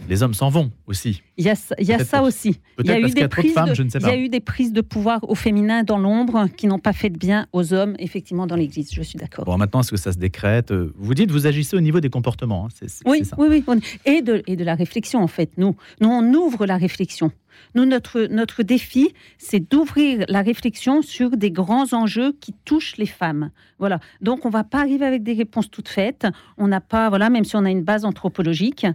les 0.09 0.23
hommes 0.23 0.33
s'en 0.33 0.49
vont 0.49 0.71
aussi. 0.87 1.21
Il 1.37 1.45
y 1.45 1.49
a, 1.49 1.55
il 1.79 1.85
y 1.85 1.93
a 1.93 2.03
ça 2.03 2.23
aussi. 2.23 2.59
Il 2.79 2.87
y 2.87 2.91
a, 2.91 2.99
eu 2.99 3.09
des 3.11 3.27
prises 3.27 3.53
de, 3.55 3.73
je 3.73 3.83
ne 3.83 3.89
sais 3.89 3.99
pas. 3.99 4.07
Il 4.07 4.09
y 4.09 4.13
a 4.13 4.19
eu 4.19 4.29
des 4.29 4.39
prises 4.39 4.73
de 4.73 4.81
pouvoir 4.81 5.19
au 5.29 5.35
féminin 5.35 5.83
dans 5.83 5.97
l'ombre 5.97 6.47
qui 6.57 6.67
n'ont 6.67 6.79
pas 6.79 6.93
fait 6.93 7.09
de 7.09 7.17
bien 7.17 7.47
aux 7.53 7.73
hommes, 7.73 7.95
effectivement, 7.99 8.47
dans 8.47 8.55
l'Église. 8.55 8.91
Je 8.91 9.01
suis 9.01 9.17
d'accord. 9.17 9.45
Bon, 9.45 9.57
maintenant, 9.57 9.81
est-ce 9.81 9.91
que 9.91 9.97
ça 9.97 10.11
se 10.11 10.17
décrète 10.17 10.73
Vous 10.73 11.13
dites, 11.13 11.31
vous 11.31 11.47
agissez 11.47 11.77
au 11.77 11.81
niveau 11.81 11.99
des 11.99 12.09
comportements. 12.09 12.67
Hein, 12.67 12.87
oui, 13.05 13.21
oui, 13.37 13.63
oui, 13.67 13.79
Et 14.05 14.21
de, 14.21 14.41
et 14.47 14.55
de 14.55 14.63
la 14.63 14.75
réflexion, 14.75 15.21
en 15.21 15.27
fait. 15.27 15.51
Nous, 15.57 15.75
nous, 16.01 16.09
on 16.09 16.33
ouvre 16.33 16.65
la 16.65 16.77
réflexion. 16.77 17.31
Nous, 17.75 17.85
notre, 17.85 18.27
notre 18.29 18.63
défi, 18.63 19.13
c'est 19.37 19.59
d'ouvrir 19.59 20.25
la 20.27 20.41
réflexion 20.41 21.01
sur 21.01 21.31
des 21.37 21.51
grands 21.51 21.93
enjeux 21.93 22.33
qui 22.39 22.53
touchent 22.65 22.97
les 22.97 23.05
femmes. 23.05 23.51
Voilà. 23.79 23.99
Donc, 24.21 24.45
on 24.45 24.49
ne 24.49 24.53
va 24.53 24.63
pas 24.63 24.79
arriver 24.79 25.05
avec 25.05 25.23
des 25.23 25.33
réponses 25.33 25.69
toutes 25.69 25.89
faites. 25.89 26.27
On 26.57 26.67
n'a 26.67 26.81
pas, 26.81 27.09
voilà, 27.09 27.29
même 27.29 27.45
si 27.45 27.55
on 27.55 27.65
a 27.65 27.69
une 27.71 27.83
base 27.83 28.05
anthropologique, 28.05 28.85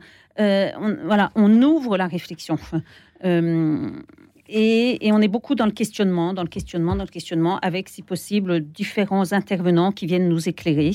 euh, 0.40 0.70
on, 0.80 0.96
voilà, 1.04 1.30
on 1.34 1.62
ouvre 1.62 1.96
la 1.96 2.06
réflexion. 2.06 2.58
Euh, 3.24 3.90
et, 4.48 5.10
on 5.12 5.20
est 5.20 5.28
beaucoup 5.28 5.54
dans 5.54 5.66
le 5.66 5.72
questionnement, 5.72 6.32
dans 6.32 6.42
le 6.42 6.48
questionnement, 6.48 6.96
dans 6.96 7.04
le 7.04 7.10
questionnement, 7.10 7.58
avec, 7.58 7.88
si 7.88 8.02
possible, 8.02 8.60
différents 8.60 9.32
intervenants 9.32 9.92
qui 9.92 10.06
viennent 10.06 10.28
nous 10.28 10.48
éclairer. 10.48 10.92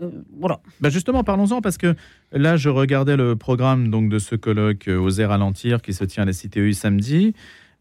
Euh, 0.00 0.10
voilà. 0.38 0.60
Bah 0.80 0.88
justement, 0.88 1.24
parlons-en, 1.24 1.60
parce 1.60 1.78
que 1.78 1.94
là, 2.32 2.56
je 2.56 2.68
regardais 2.68 3.16
le 3.16 3.34
programme 3.34 3.90
donc, 3.90 4.08
de 4.08 4.18
ce 4.18 4.36
colloque 4.36 4.88
euh, 4.88 4.98
Oser 4.98 5.24
ralentir 5.24 5.82
qui 5.82 5.94
se 5.94 6.04
tient 6.04 6.22
à 6.22 6.26
la 6.26 6.32
CTU 6.32 6.72
samedi. 6.74 7.34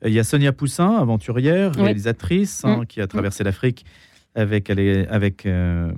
Il 0.04 0.12
y 0.12 0.20
a 0.20 0.24
Sonia 0.24 0.52
Poussin, 0.52 0.98
aventurière, 0.98 1.76
réalisatrice, 1.76 2.66
hein, 2.66 2.82
mm. 2.82 2.86
qui 2.88 3.02
a 3.02 3.08
traversé 3.08 3.44
l'Afrique 3.44 3.86
avec, 4.34 4.70
avec 4.70 5.46
euh, 5.46 5.92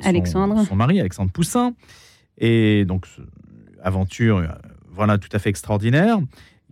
son, 0.00 0.08
Alexandre. 0.08 0.64
son 0.66 0.74
mari, 0.74 0.98
Alexandre 0.98 1.30
Poussin. 1.30 1.74
Et 2.38 2.84
donc, 2.84 3.06
aventure 3.82 4.42
voilà, 4.90 5.18
tout 5.18 5.28
à 5.32 5.38
fait 5.38 5.50
extraordinaire 5.50 6.18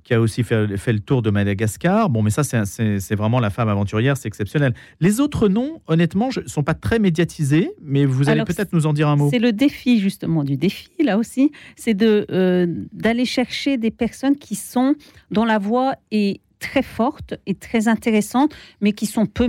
qui 0.05 0.15
a 0.15 0.21
aussi 0.21 0.43
fait, 0.43 0.77
fait, 0.77 0.93
le 0.93 1.01
tour 1.01 1.23
de 1.23 1.31
Madagascar. 1.31 2.11
Bon, 2.11 2.23
mais 2.23 2.31
ça, 2.31 2.43
c'est 2.45 3.15
vraiment 3.15 3.41
la 3.41 3.51
femme 3.51 3.69
aventurière, 3.69 4.17
c'est 4.17 4.29
exceptionnel. 4.29 4.75
Les 5.01 5.21
autres 5.21 5.49
noms, 5.49 5.81
honnêtement, 5.87 6.29
ne 6.37 6.49
sont 6.49 6.63
pas 6.63 6.75
très 6.75 6.99
médiatisés, 6.99 7.71
mais 7.83 8.05
vous 8.05 8.29
allez 8.29 8.45
peut-être 8.45 8.73
nous 8.73 8.87
en 8.87 8.93
dire 8.93 9.09
un 9.09 9.17
mot. 9.17 9.29
C'est 9.31 9.39
le 9.39 9.53
défi, 9.53 10.01
justement, 10.01 10.45
du 10.45 10.57
défi, 10.57 10.91
là 11.03 11.19
aussi, 11.19 11.53
c'est 11.77 12.01
euh, 12.03 12.67
d'aller 12.93 13.25
chercher 13.25 13.77
des 13.77 13.91
personnes 13.91 14.37
qui 14.37 14.55
sont, 14.55 14.95
dont 15.31 15.45
la 15.45 15.59
voix 15.59 15.95
est 16.11 16.41
très 16.59 16.83
forte 16.83 17.35
et 17.47 17.55
très 17.55 17.89
intéressante, 17.89 18.55
mais 18.81 18.93
qui 18.93 19.07
sont 19.07 19.27
peu 19.27 19.49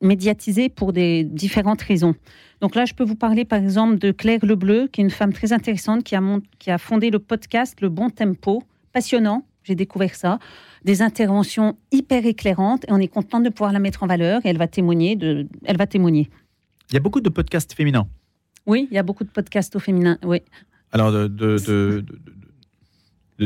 médiatisées 0.00 0.68
pour 0.70 0.92
des 0.92 1.24
différentes 1.24 1.82
raisons. 1.82 2.14
Donc 2.60 2.74
là, 2.74 2.84
je 2.84 2.94
peux 2.94 3.04
vous 3.04 3.16
parler 3.16 3.44
par 3.44 3.60
exemple 3.60 3.98
de 3.98 4.12
Claire 4.12 4.44
Lebleu, 4.44 4.88
qui 4.90 5.00
est 5.00 5.04
une 5.04 5.10
femme 5.10 5.32
très 5.32 5.52
intéressante, 5.52 6.04
qui 6.04 6.14
a, 6.16 6.22
qui 6.58 6.70
a 6.70 6.78
fondé 6.78 7.10
le 7.10 7.18
podcast 7.18 7.80
Le 7.80 7.88
Bon 7.88 8.08
Tempo, 8.08 8.62
passionnant, 8.92 9.44
j'ai 9.64 9.74
découvert 9.74 10.14
ça. 10.14 10.38
Des 10.84 11.02
interventions 11.02 11.76
hyper 11.90 12.26
éclairantes 12.26 12.84
et 12.88 12.92
on 12.92 12.98
est 12.98 13.08
content 13.08 13.40
de 13.40 13.48
pouvoir 13.48 13.72
la 13.72 13.78
mettre 13.78 14.02
en 14.02 14.06
valeur 14.06 14.40
et 14.44 14.48
elle 14.48 14.58
va 14.58 14.68
témoigner. 14.68 15.16
De, 15.16 15.46
elle 15.64 15.76
va 15.76 15.86
témoigner. 15.86 16.28
Il 16.90 16.94
y 16.94 16.96
a 16.96 17.00
beaucoup 17.00 17.20
de 17.20 17.28
podcasts 17.28 17.72
féminins. 17.74 18.06
Oui, 18.66 18.88
il 18.90 18.94
y 18.94 18.98
a 18.98 19.02
beaucoup 19.02 19.24
de 19.24 19.30
podcasts 19.30 19.74
au 19.76 19.80
féminin, 19.80 20.18
oui. 20.24 20.42
Alors, 20.92 21.10
de, 21.10 21.26
de, 21.26 21.56
de, 21.58 22.04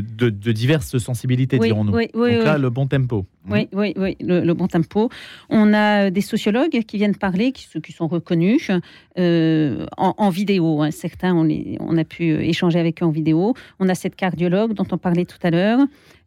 diverses 0.01 0.99
sensibilités, 0.99 1.59
dirons-nous. 1.59 1.93
Donc 1.93 2.11
là, 2.15 2.59
le 2.59 2.71
bon 2.71 2.87
tempo. 2.87 3.27
Oui, 3.49 3.69
oui, 3.73 3.95
oui, 3.97 4.17
le, 4.21 4.53
bon 4.55 4.67
tempo. 4.67 5.09
On 5.51 5.73
a 5.73 6.11
des 6.11 6.21
sociologues 6.21 6.83
qui 6.83 6.97
viennent 6.97 7.17
parler, 7.17 7.53
qui, 7.53 7.69
qui 7.81 7.93
sont 7.93 8.09
reconnus 8.09 8.71
euh, 9.19 9.87
en, 9.97 10.31
vidéo. 10.31 10.83
Hein. 10.83 10.91
Certains, 10.91 11.35
on, 11.35 11.49
on, 11.81 11.97
a 11.97 12.05
pu 12.05 12.25
échanger 12.25 12.79
avec 12.79 13.03
eux 13.03 13.07
en 13.07 13.11
vidéo. 13.11 13.55
On 13.79 13.89
a 13.89 13.95
cette 13.95 14.17
cardiologue 14.17 14.75
dont 14.75 14.87
on 14.91 14.99
parlait 14.99 15.25
tout 15.27 15.39
à 15.43 15.51
l'heure. 15.51 15.81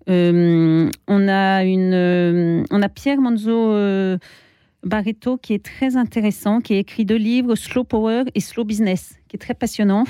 Euh, 0.09 0.89
on, 1.07 1.27
a 1.27 1.63
une, 1.63 1.93
euh, 1.93 2.63
on 2.71 2.81
a 2.81 2.89
Pierre 2.89 3.21
Manzo. 3.21 3.75
Barreto, 4.81 5.35
qui 5.35 5.53
est 5.53 5.65
très 5.65 5.97
intéressant, 5.97 6.61
qui 6.61 6.73
a 6.73 6.77
écrit 6.77 7.03
deux 7.03 7.17
livres, 7.17 7.55
Slow 7.55 7.83
Power 7.83 8.23
et 8.33 8.39
Slow 8.39 8.63
Business, 8.63 9.19
qui 9.27 9.35
est 9.35 9.39
très 9.39 9.53
passionnant. 9.53 10.05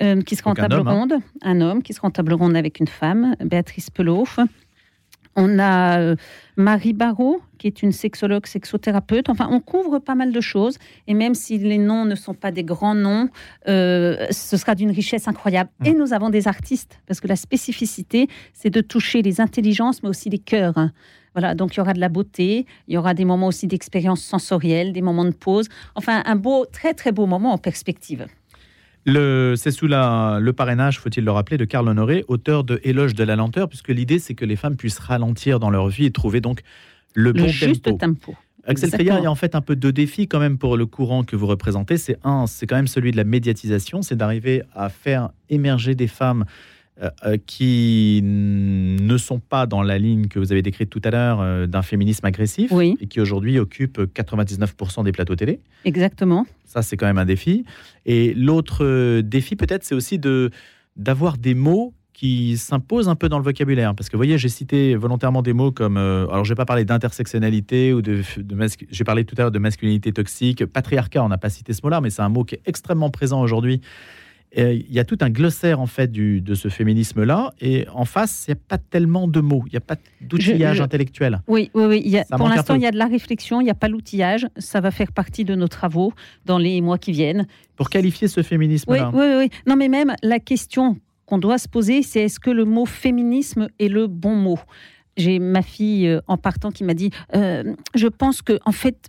Euh, 0.00 0.22
qui 0.22 0.36
sera 0.36 0.50
en 0.50 0.54
table 0.54 0.74
hein. 0.74 0.90
ronde, 0.90 1.14
un 1.42 1.60
homme 1.60 1.82
qui 1.82 1.92
sera 1.92 2.08
en 2.08 2.10
table 2.10 2.32
ronde 2.32 2.56
avec 2.56 2.80
une 2.80 2.88
femme, 2.88 3.36
Béatrice 3.40 3.90
Pelot. 3.90 4.24
On 5.36 5.58
a 5.58 5.98
euh, 5.98 6.16
Marie 6.56 6.92
Barrault, 6.92 7.40
qui 7.58 7.66
est 7.66 7.82
une 7.82 7.92
sexologue, 7.92 8.46
sexothérapeute. 8.46 9.28
Enfin, 9.28 9.48
on 9.50 9.60
couvre 9.60 9.98
pas 9.98 10.14
mal 10.14 10.32
de 10.32 10.40
choses. 10.40 10.76
Et 11.06 11.14
même 11.14 11.34
si 11.34 11.58
les 11.58 11.78
noms 11.78 12.04
ne 12.04 12.14
sont 12.14 12.34
pas 12.34 12.50
des 12.50 12.64
grands 12.64 12.94
noms, 12.94 13.28
euh, 13.68 14.26
ce 14.30 14.56
sera 14.56 14.74
d'une 14.74 14.90
richesse 14.90 15.28
incroyable. 15.28 15.70
Mmh. 15.80 15.86
Et 15.86 15.94
nous 15.94 16.12
avons 16.12 16.28
des 16.28 16.48
artistes, 16.48 17.00
parce 17.06 17.20
que 17.20 17.28
la 17.28 17.36
spécificité, 17.36 18.28
c'est 18.52 18.70
de 18.70 18.80
toucher 18.80 19.22
les 19.22 19.40
intelligences, 19.40 20.02
mais 20.02 20.08
aussi 20.08 20.28
les 20.28 20.38
cœurs. 20.38 20.90
Voilà, 21.34 21.54
donc 21.54 21.74
il 21.74 21.78
y 21.78 21.80
aura 21.80 21.94
de 21.94 22.00
la 22.00 22.10
beauté, 22.10 22.66
il 22.88 22.94
y 22.94 22.98
aura 22.98 23.14
des 23.14 23.24
moments 23.24 23.46
aussi 23.46 23.66
d'expérience 23.66 24.20
sensorielle, 24.20 24.92
des 24.92 25.00
moments 25.00 25.24
de 25.24 25.30
pause. 25.30 25.68
Enfin, 25.94 26.22
un 26.26 26.36
beau, 26.36 26.66
très 26.66 26.92
très 26.92 27.10
beau 27.10 27.24
moment 27.24 27.52
en 27.52 27.58
perspective. 27.58 28.26
C'est 29.06 29.70
sous 29.70 29.86
la, 29.86 30.38
le 30.40 30.52
parrainage, 30.52 30.98
faut-il 30.98 31.24
le 31.24 31.30
rappeler, 31.30 31.56
de 31.56 31.64
Karl 31.64 31.88
Honoré, 31.88 32.24
auteur 32.28 32.64
de 32.64 32.80
Éloge 32.84 33.14
de 33.14 33.24
la 33.24 33.36
lenteur, 33.36 33.68
puisque 33.68 33.88
l'idée 33.88 34.18
c'est 34.18 34.34
que 34.34 34.44
les 34.44 34.56
femmes 34.56 34.76
puissent 34.76 34.98
ralentir 34.98 35.58
dans 35.58 35.70
leur 35.70 35.88
vie 35.88 36.06
et 36.06 36.10
trouver 36.10 36.40
donc 36.40 36.62
le, 37.14 37.32
bon 37.32 37.48
juste 37.48 37.98
tempo. 37.98 38.34
Axel 38.64 38.90
Freya, 38.90 39.18
il 39.18 39.24
y 39.24 39.26
a 39.26 39.30
en 39.30 39.34
fait 39.34 39.54
un 39.54 39.60
peu 39.60 39.74
deux 39.74 39.92
défis 39.92 40.28
quand 40.28 40.38
même 40.38 40.56
pour 40.56 40.76
le 40.76 40.86
courant 40.86 41.24
que 41.24 41.34
vous 41.34 41.46
représentez. 41.46 41.96
C'est 41.96 42.16
un, 42.22 42.46
c'est 42.46 42.66
quand 42.66 42.76
même 42.76 42.86
celui 42.86 43.10
de 43.10 43.16
la 43.16 43.24
médiatisation, 43.24 44.02
c'est 44.02 44.14
d'arriver 44.14 44.62
à 44.74 44.88
faire 44.88 45.30
émerger 45.50 45.94
des 45.94 46.06
femmes 46.06 46.44
euh, 47.00 47.08
euh, 47.24 47.36
qui 47.46 48.20
ne 48.22 49.16
sont 49.16 49.38
pas 49.38 49.66
dans 49.66 49.82
la 49.82 49.98
ligne 49.98 50.28
que 50.28 50.38
vous 50.38 50.52
avez 50.52 50.60
décrite 50.60 50.90
tout 50.90 51.00
à 51.04 51.10
l'heure 51.10 51.40
euh, 51.40 51.66
d'un 51.66 51.80
féminisme 51.80 52.26
agressif 52.26 52.70
Oui. 52.70 52.96
et 53.00 53.06
qui 53.06 53.18
aujourd'hui 53.20 53.58
occupent 53.58 54.00
99% 54.00 55.02
des 55.02 55.12
plateaux 55.12 55.34
télé. 55.34 55.60
Exactement. 55.86 56.46
Ça, 56.66 56.82
c'est 56.82 56.96
quand 56.98 57.06
même 57.06 57.18
un 57.18 57.24
défi. 57.24 57.64
Et 58.04 58.34
l'autre 58.34 59.20
défi, 59.22 59.56
peut-être, 59.56 59.84
c'est 59.84 59.94
aussi 59.94 60.18
de 60.18 60.50
d'avoir 60.96 61.38
des 61.38 61.54
mots 61.54 61.94
qui 62.12 62.58
s'imposent 62.58 63.08
un 63.08 63.14
peu 63.14 63.28
dans 63.30 63.38
le 63.38 63.44
vocabulaire. 63.44 63.94
Parce 63.94 64.08
que, 64.08 64.16
vous 64.16 64.18
voyez, 64.18 64.36
j'ai 64.36 64.50
cité 64.50 64.94
volontairement 64.94 65.40
des 65.42 65.54
mots 65.54 65.72
comme... 65.72 65.96
euh, 65.96 66.26
alors, 66.28 66.44
je 66.44 66.50
vais 66.50 66.54
pas 66.56 66.66
parler 66.66 66.84
d'intersectionnalité 66.84 67.92
ou 67.94 68.02
de... 68.02 68.22
de 68.36 68.66
j'ai 68.90 69.04
parlé 69.04 69.24
tout 69.24 69.34
à 69.38 69.42
l'heure 69.42 69.50
de 69.50 69.58
masculinité 69.58 70.12
toxique. 70.12 70.66
Patriarcat, 70.66 71.24
on 71.24 71.28
n'a 71.28 71.38
pas 71.38 71.48
cité 71.48 71.72
ce 71.72 71.80
mot-là, 71.82 72.00
mais 72.00 72.10
c'est 72.10 72.22
un 72.22 72.28
mot 72.28 72.44
qui 72.44 72.56
est 72.56 72.62
extrêmement 72.66 73.10
présent 73.10 73.40
aujourd'hui. 73.40 73.80
Il 74.54 74.92
y 74.92 74.98
a 75.00 75.04
tout 75.04 75.16
un 75.22 75.30
glossaire, 75.30 75.80
en 75.80 75.86
fait, 75.86 76.12
du, 76.12 76.40
de 76.42 76.54
ce 76.54 76.68
féminisme-là. 76.68 77.52
Et 77.60 77.86
en 77.94 78.04
face, 78.04 78.44
il 78.46 78.50
n'y 78.50 78.58
a 78.58 78.60
pas 78.68 78.76
tellement 78.78 79.26
de 79.26 79.40
mots. 79.40 79.62
Il 79.66 79.70
n'y 79.70 79.76
a 79.78 79.80
pas 79.80 79.96
d'outillage 80.20 80.80
intellectuel. 80.80 81.40
Oui, 81.48 81.70
oui, 81.72 81.84
oui. 81.86 82.02
y 82.04 82.18
a- 82.18 82.24
pour 82.36 82.48
l'instant, 82.48 82.74
il 82.74 82.82
y 82.82 82.86
a 82.86 82.90
de 82.90 82.98
la 82.98 83.06
réflexion, 83.06 83.60
il 83.62 83.64
n'y 83.64 83.70
a 83.70 83.74
pas 83.74 83.88
l'outillage. 83.88 84.46
Ça 84.58 84.80
va 84.82 84.90
faire 84.90 85.10
partie 85.12 85.44
de 85.46 85.54
nos 85.54 85.68
travaux 85.68 86.12
dans 86.44 86.58
les 86.58 86.80
mois 86.82 86.98
qui 86.98 87.12
viennent. 87.12 87.46
Pour 87.76 87.88
qualifier 87.88 88.28
ce 88.28 88.40
Oui, 88.40 88.46
féminisme-là. 88.46 89.10
oui, 89.14 89.26
oui. 89.38 89.50
Non, 89.66 89.76
mais 89.76 89.88
même 89.88 90.14
la 90.22 90.38
question 90.38 90.98
qu'on 91.24 91.38
doit 91.38 91.56
se 91.56 91.68
poser, 91.68 92.02
c'est 92.02 92.20
est-ce 92.24 92.38
que 92.38 92.50
le 92.50 92.66
mot 92.66 92.84
féminisme 92.84 93.68
est 93.78 93.88
le 93.88 94.06
bon 94.06 94.34
mot? 94.36 94.58
J'ai 95.16 95.38
ma 95.38 95.62
fille 95.62 96.08
euh, 96.08 96.20
en 96.26 96.36
partant 96.38 96.70
qui 96.70 96.84
m'a 96.84 96.94
dit 96.94 97.10
euh, 97.34 97.74
Je 97.94 98.06
pense 98.06 98.42
que, 98.42 98.58
en 98.66 98.72
fait, 98.72 99.08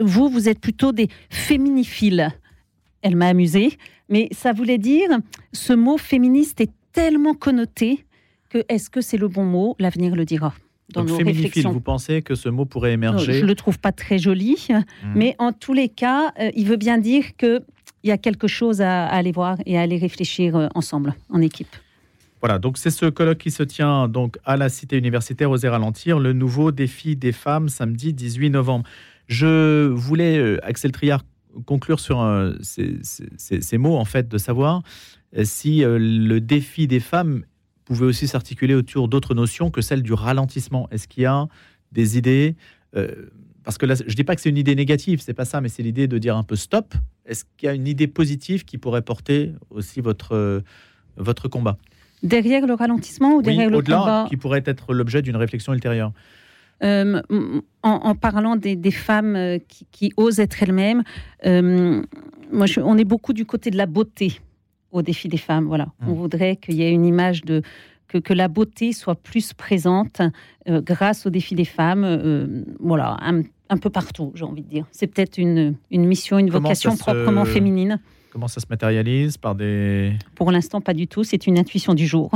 vous, 0.00 0.28
vous 0.28 0.48
êtes 0.48 0.60
plutôt 0.60 0.92
des 0.92 1.08
féminiphiles. 1.30 2.30
Elle 3.02 3.16
m'a 3.16 3.26
amusée, 3.28 3.76
mais 4.08 4.28
ça 4.32 4.52
voulait 4.52 4.78
dire 4.78 5.08
ce 5.52 5.72
mot 5.72 5.98
féministe 5.98 6.60
est 6.60 6.70
tellement 6.92 7.34
connoté 7.34 8.04
que 8.48 8.64
est-ce 8.68 8.90
que 8.90 9.00
c'est 9.00 9.16
le 9.16 9.28
bon 9.28 9.44
mot? 9.44 9.76
L'avenir 9.78 10.14
le 10.14 10.24
dira. 10.24 10.54
Dans 10.92 11.04
Donc, 11.04 11.20
nos 11.20 11.26
réflexions. 11.26 11.72
vous 11.72 11.80
pensez 11.80 12.20
que 12.22 12.34
ce 12.34 12.48
mot 12.50 12.64
pourrait 12.66 12.90
Non, 12.90 12.94
émerger? 13.14 13.32
Je 13.34 13.46
le 13.46 13.54
trouve 13.54 13.78
pas 13.78 13.92
très 13.92 14.18
joli, 14.18 14.56
Hmm. 14.68 15.12
mais 15.14 15.34
en 15.38 15.52
tous 15.52 15.72
les 15.72 15.88
cas, 15.88 16.32
euh, 16.38 16.50
il 16.54 16.66
veut 16.66 16.76
bien 16.76 16.98
dire 16.98 17.36
que 17.36 17.60
il 18.04 18.08
y 18.08 18.12
a 18.12 18.18
quelque 18.18 18.48
chose 18.48 18.80
à, 18.82 19.06
à 19.06 19.14
aller 19.16 19.30
voir 19.32 19.56
et 19.64 19.78
à 19.78 19.82
aller 19.82 19.96
réfléchir 19.96 20.56
euh, 20.56 20.66
ensemble, 20.74 21.14
en 21.30 21.40
équipe. 21.40 21.74
Voilà, 22.42 22.58
donc 22.58 22.76
c'est 22.76 22.90
ce 22.90 23.06
colloque 23.06 23.38
qui 23.38 23.52
se 23.52 23.62
tient 23.62 24.08
donc 24.08 24.36
à 24.44 24.56
la 24.56 24.68
Cité 24.68 24.98
universitaire 24.98 25.48
Oser 25.50 25.68
ralentir, 25.68 26.18
le 26.18 26.32
nouveau 26.32 26.72
défi 26.72 27.14
des 27.16 27.30
femmes, 27.32 27.68
samedi 27.68 28.12
18 28.12 28.50
novembre. 28.50 28.84
Je 29.28 29.86
voulais, 29.86 30.36
euh, 30.36 30.58
Axel 30.64 30.90
Triard, 30.92 31.22
conclure 31.66 32.00
sur 32.00 32.20
euh, 32.20 32.52
ces, 32.62 32.98
ces- 33.02 33.28
ces- 33.36 33.60
ces 33.60 33.78
mots, 33.78 33.96
en 33.96 34.04
fait, 34.04 34.28
de 34.28 34.38
savoir 34.38 34.82
euh, 35.36 35.44
si 35.44 35.84
euh, 35.84 35.98
le 36.00 36.40
défi 36.40 36.86
des 36.86 37.00
femmes 37.00 37.44
pouvait 37.84 38.06
aussi 38.06 38.28
s'articuler 38.28 38.74
autour 38.74 39.08
d'autres 39.08 39.34
notions 39.34 39.70
que 39.70 39.80
celle 39.80 40.02
du 40.02 40.12
ralentissement. 40.12 40.88
Est-ce 40.90 41.08
qu'il 41.08 41.24
y 41.24 41.26
a 41.26 41.46
des 41.90 42.16
idées 42.18 42.54
euh, 42.96 43.08
Parce 43.64 43.76
que 43.78 43.86
là, 43.86 43.94
je 43.94 44.04
ne 44.04 44.08
dis 44.14 44.24
pas 44.24 44.34
que 44.36 44.40
c'est 44.40 44.50
une 44.50 44.56
idée 44.58 44.74
négative, 44.76 45.20
c'est 45.22 45.34
pas 45.34 45.44
ça, 45.44 45.60
mais 45.60 45.68
c'est 45.68 45.82
l'idée 45.82 46.06
de 46.08 46.18
dire 46.18 46.36
un 46.36 46.42
peu 46.44 46.56
stop. 46.56 46.94
Est-ce 47.26 47.44
qu'il 47.56 47.66
y 47.66 47.70
a 47.70 47.74
une 47.74 47.86
idée 47.88 48.06
positive 48.06 48.64
qui 48.64 48.78
pourrait 48.78 49.02
porter 49.02 49.52
aussi 49.70 50.00
votre, 50.00 50.62
votre 51.16 51.48
combat? 51.48 51.76
Derrière 52.22 52.66
le 52.66 52.74
ralentissement 52.74 53.34
ou 53.34 53.38
oui, 53.38 53.42
derrière 53.44 53.68
le 53.70 53.82
combat 53.82 54.26
qui 54.28 54.36
pourrait 54.36 54.62
être 54.64 54.94
l'objet 54.94 55.22
d'une 55.22 55.36
réflexion 55.36 55.74
ultérieure. 55.74 56.12
Euh, 56.82 57.20
en, 57.82 57.90
en 57.90 58.14
parlant 58.14 58.56
des, 58.56 58.74
des 58.76 58.90
femmes 58.90 59.36
euh, 59.36 59.58
qui, 59.68 59.86
qui 59.92 60.12
osent 60.16 60.40
être 60.40 60.62
elles-mêmes, 60.62 61.02
euh, 61.46 62.02
moi, 62.52 62.66
je- 62.66 62.80
on 62.80 62.98
est 62.98 63.04
beaucoup 63.04 63.32
du 63.32 63.44
côté 63.46 63.70
de 63.70 63.76
la 63.76 63.86
beauté 63.86 64.40
au 64.90 65.00
défi 65.02 65.28
des 65.28 65.36
femmes. 65.36 65.66
Voilà, 65.66 65.86
Mm. 66.00 66.08
on 66.08 66.12
voudrait 66.14 66.56
qu'il 66.56 66.74
y 66.74 66.82
ait 66.82 66.90
une 66.92 67.04
image 67.06 67.42
de 67.42 67.62
que, 68.08 68.18
que 68.18 68.34
la 68.34 68.48
beauté 68.48 68.92
soit 68.92 69.14
plus 69.14 69.52
présente 69.54 70.20
euh, 70.68 70.82
grâce 70.82 71.24
au 71.24 71.30
défi 71.30 71.54
des 71.54 71.64
femmes. 71.64 72.04
euh, 72.04 72.64
voilà, 72.78 73.16
un, 73.22 73.42
un 73.70 73.76
peu 73.78 73.88
partout, 73.88 74.32
j'ai 74.34 74.44
envie 74.44 74.62
de 74.62 74.68
dire. 74.68 74.84
C'est 74.90 75.06
peut-être 75.06 75.38
une, 75.38 75.76
une 75.90 76.04
mission, 76.04 76.38
une 76.38 76.50
Comment 76.50 76.62
vocation 76.62 76.90
se- 76.94 76.98
proprement 76.98 77.44
féminine. 77.46 78.00
Comment 78.32 78.48
ça 78.48 78.60
se 78.60 78.66
matérialise 78.70 79.36
Par 79.36 79.54
des. 79.54 80.14
Pour 80.36 80.50
l'instant, 80.50 80.80
pas 80.80 80.94
du 80.94 81.06
tout. 81.06 81.22
C'est 81.22 81.46
une 81.46 81.58
intuition 81.58 81.92
du 81.92 82.06
jour, 82.06 82.30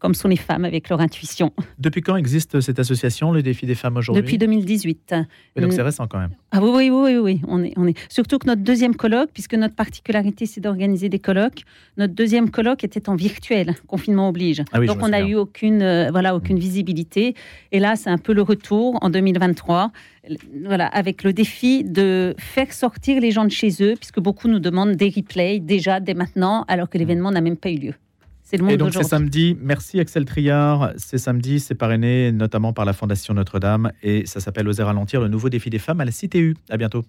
comme 0.00 0.14
sont 0.14 0.28
les 0.28 0.36
femmes 0.36 0.64
avec 0.64 0.88
leur 0.88 1.00
intuition. 1.02 1.52
Depuis 1.78 2.00
quand 2.00 2.16
existe 2.16 2.62
cette 2.62 2.78
association, 2.78 3.32
le 3.32 3.42
défi 3.42 3.66
des 3.66 3.74
femmes 3.74 3.98
aujourd'hui? 3.98 4.22
Depuis 4.22 4.38
2018. 4.38 5.14
Et 5.56 5.60
donc 5.60 5.70
Mm. 5.72 5.74
c'est 5.74 5.82
récent 5.82 6.06
quand 6.06 6.18
même. 6.18 6.30
Ah 6.52 6.60
oui, 6.62 6.88
oui, 6.88 6.90
oui, 6.90 7.16
oui. 7.18 7.40
On 7.48 7.62
est, 7.62 7.74
on 7.76 7.86
est. 7.86 7.98
Surtout 8.10 8.38
que 8.38 8.46
notre 8.46 8.62
deuxième 8.62 8.96
colloque, 8.96 9.28
puisque 9.34 9.52
notre 9.54 9.74
particularité, 9.74 10.46
c'est 10.46 10.62
d'organiser 10.62 11.10
des 11.10 11.18
colloques, 11.18 11.64
notre 11.98 12.14
deuxième 12.14 12.48
colloque 12.50 12.82
était 12.82 13.10
en 13.10 13.14
virtuel, 13.16 13.74
confinement 13.86 14.30
oblige. 14.30 14.62
Ah 14.72 14.80
oui, 14.80 14.86
Donc 14.86 15.02
on 15.02 15.08
n'a 15.08 15.20
eu 15.20 15.34
aucune, 15.34 15.82
euh, 15.82 16.08
voilà, 16.10 16.34
aucune 16.34 16.58
visibilité. 16.58 17.34
Et 17.72 17.78
là, 17.78 17.96
c'est 17.96 18.08
un 18.10 18.16
peu 18.18 18.32
le 18.32 18.40
retour 18.42 18.98
en 19.02 19.10
2023, 19.10 19.92
l- 20.21 20.21
voilà, 20.64 20.86
avec 20.86 21.24
le 21.24 21.32
défi 21.32 21.84
de 21.84 22.34
faire 22.38 22.72
sortir 22.72 23.20
les 23.20 23.30
gens 23.30 23.44
de 23.44 23.50
chez 23.50 23.70
eux, 23.80 23.94
puisque 23.96 24.20
beaucoup 24.20 24.48
nous 24.48 24.60
demandent 24.60 24.94
des 24.94 25.10
replays 25.10 25.58
déjà, 25.58 26.00
dès 26.00 26.14
maintenant, 26.14 26.64
alors 26.68 26.88
que 26.88 26.98
l'événement 26.98 27.30
n'a 27.30 27.40
même 27.40 27.56
pas 27.56 27.70
eu 27.70 27.78
lieu. 27.78 27.94
C'est 28.42 28.56
le 28.56 28.64
monde 28.64 28.72
Et 28.72 28.76
donc 28.76 28.92
c'est 28.92 29.02
samedi. 29.02 29.56
Merci 29.60 29.98
Axel 29.98 30.24
Triard. 30.24 30.92
C'est 30.96 31.18
samedi, 31.18 31.58
c'est 31.58 31.74
parrainé 31.74 32.32
notamment 32.32 32.72
par 32.72 32.84
la 32.84 32.92
Fondation 32.92 33.34
Notre-Dame 33.34 33.92
et 34.02 34.26
ça 34.26 34.40
s'appelle 34.40 34.68
Oser 34.68 34.82
ralentir, 34.82 35.20
le 35.20 35.28
nouveau 35.28 35.48
défi 35.48 35.70
des 35.70 35.78
femmes 35.78 36.00
à 36.00 36.04
la 36.04 36.12
CTU. 36.12 36.54
À 36.68 36.76
bientôt. 36.76 37.04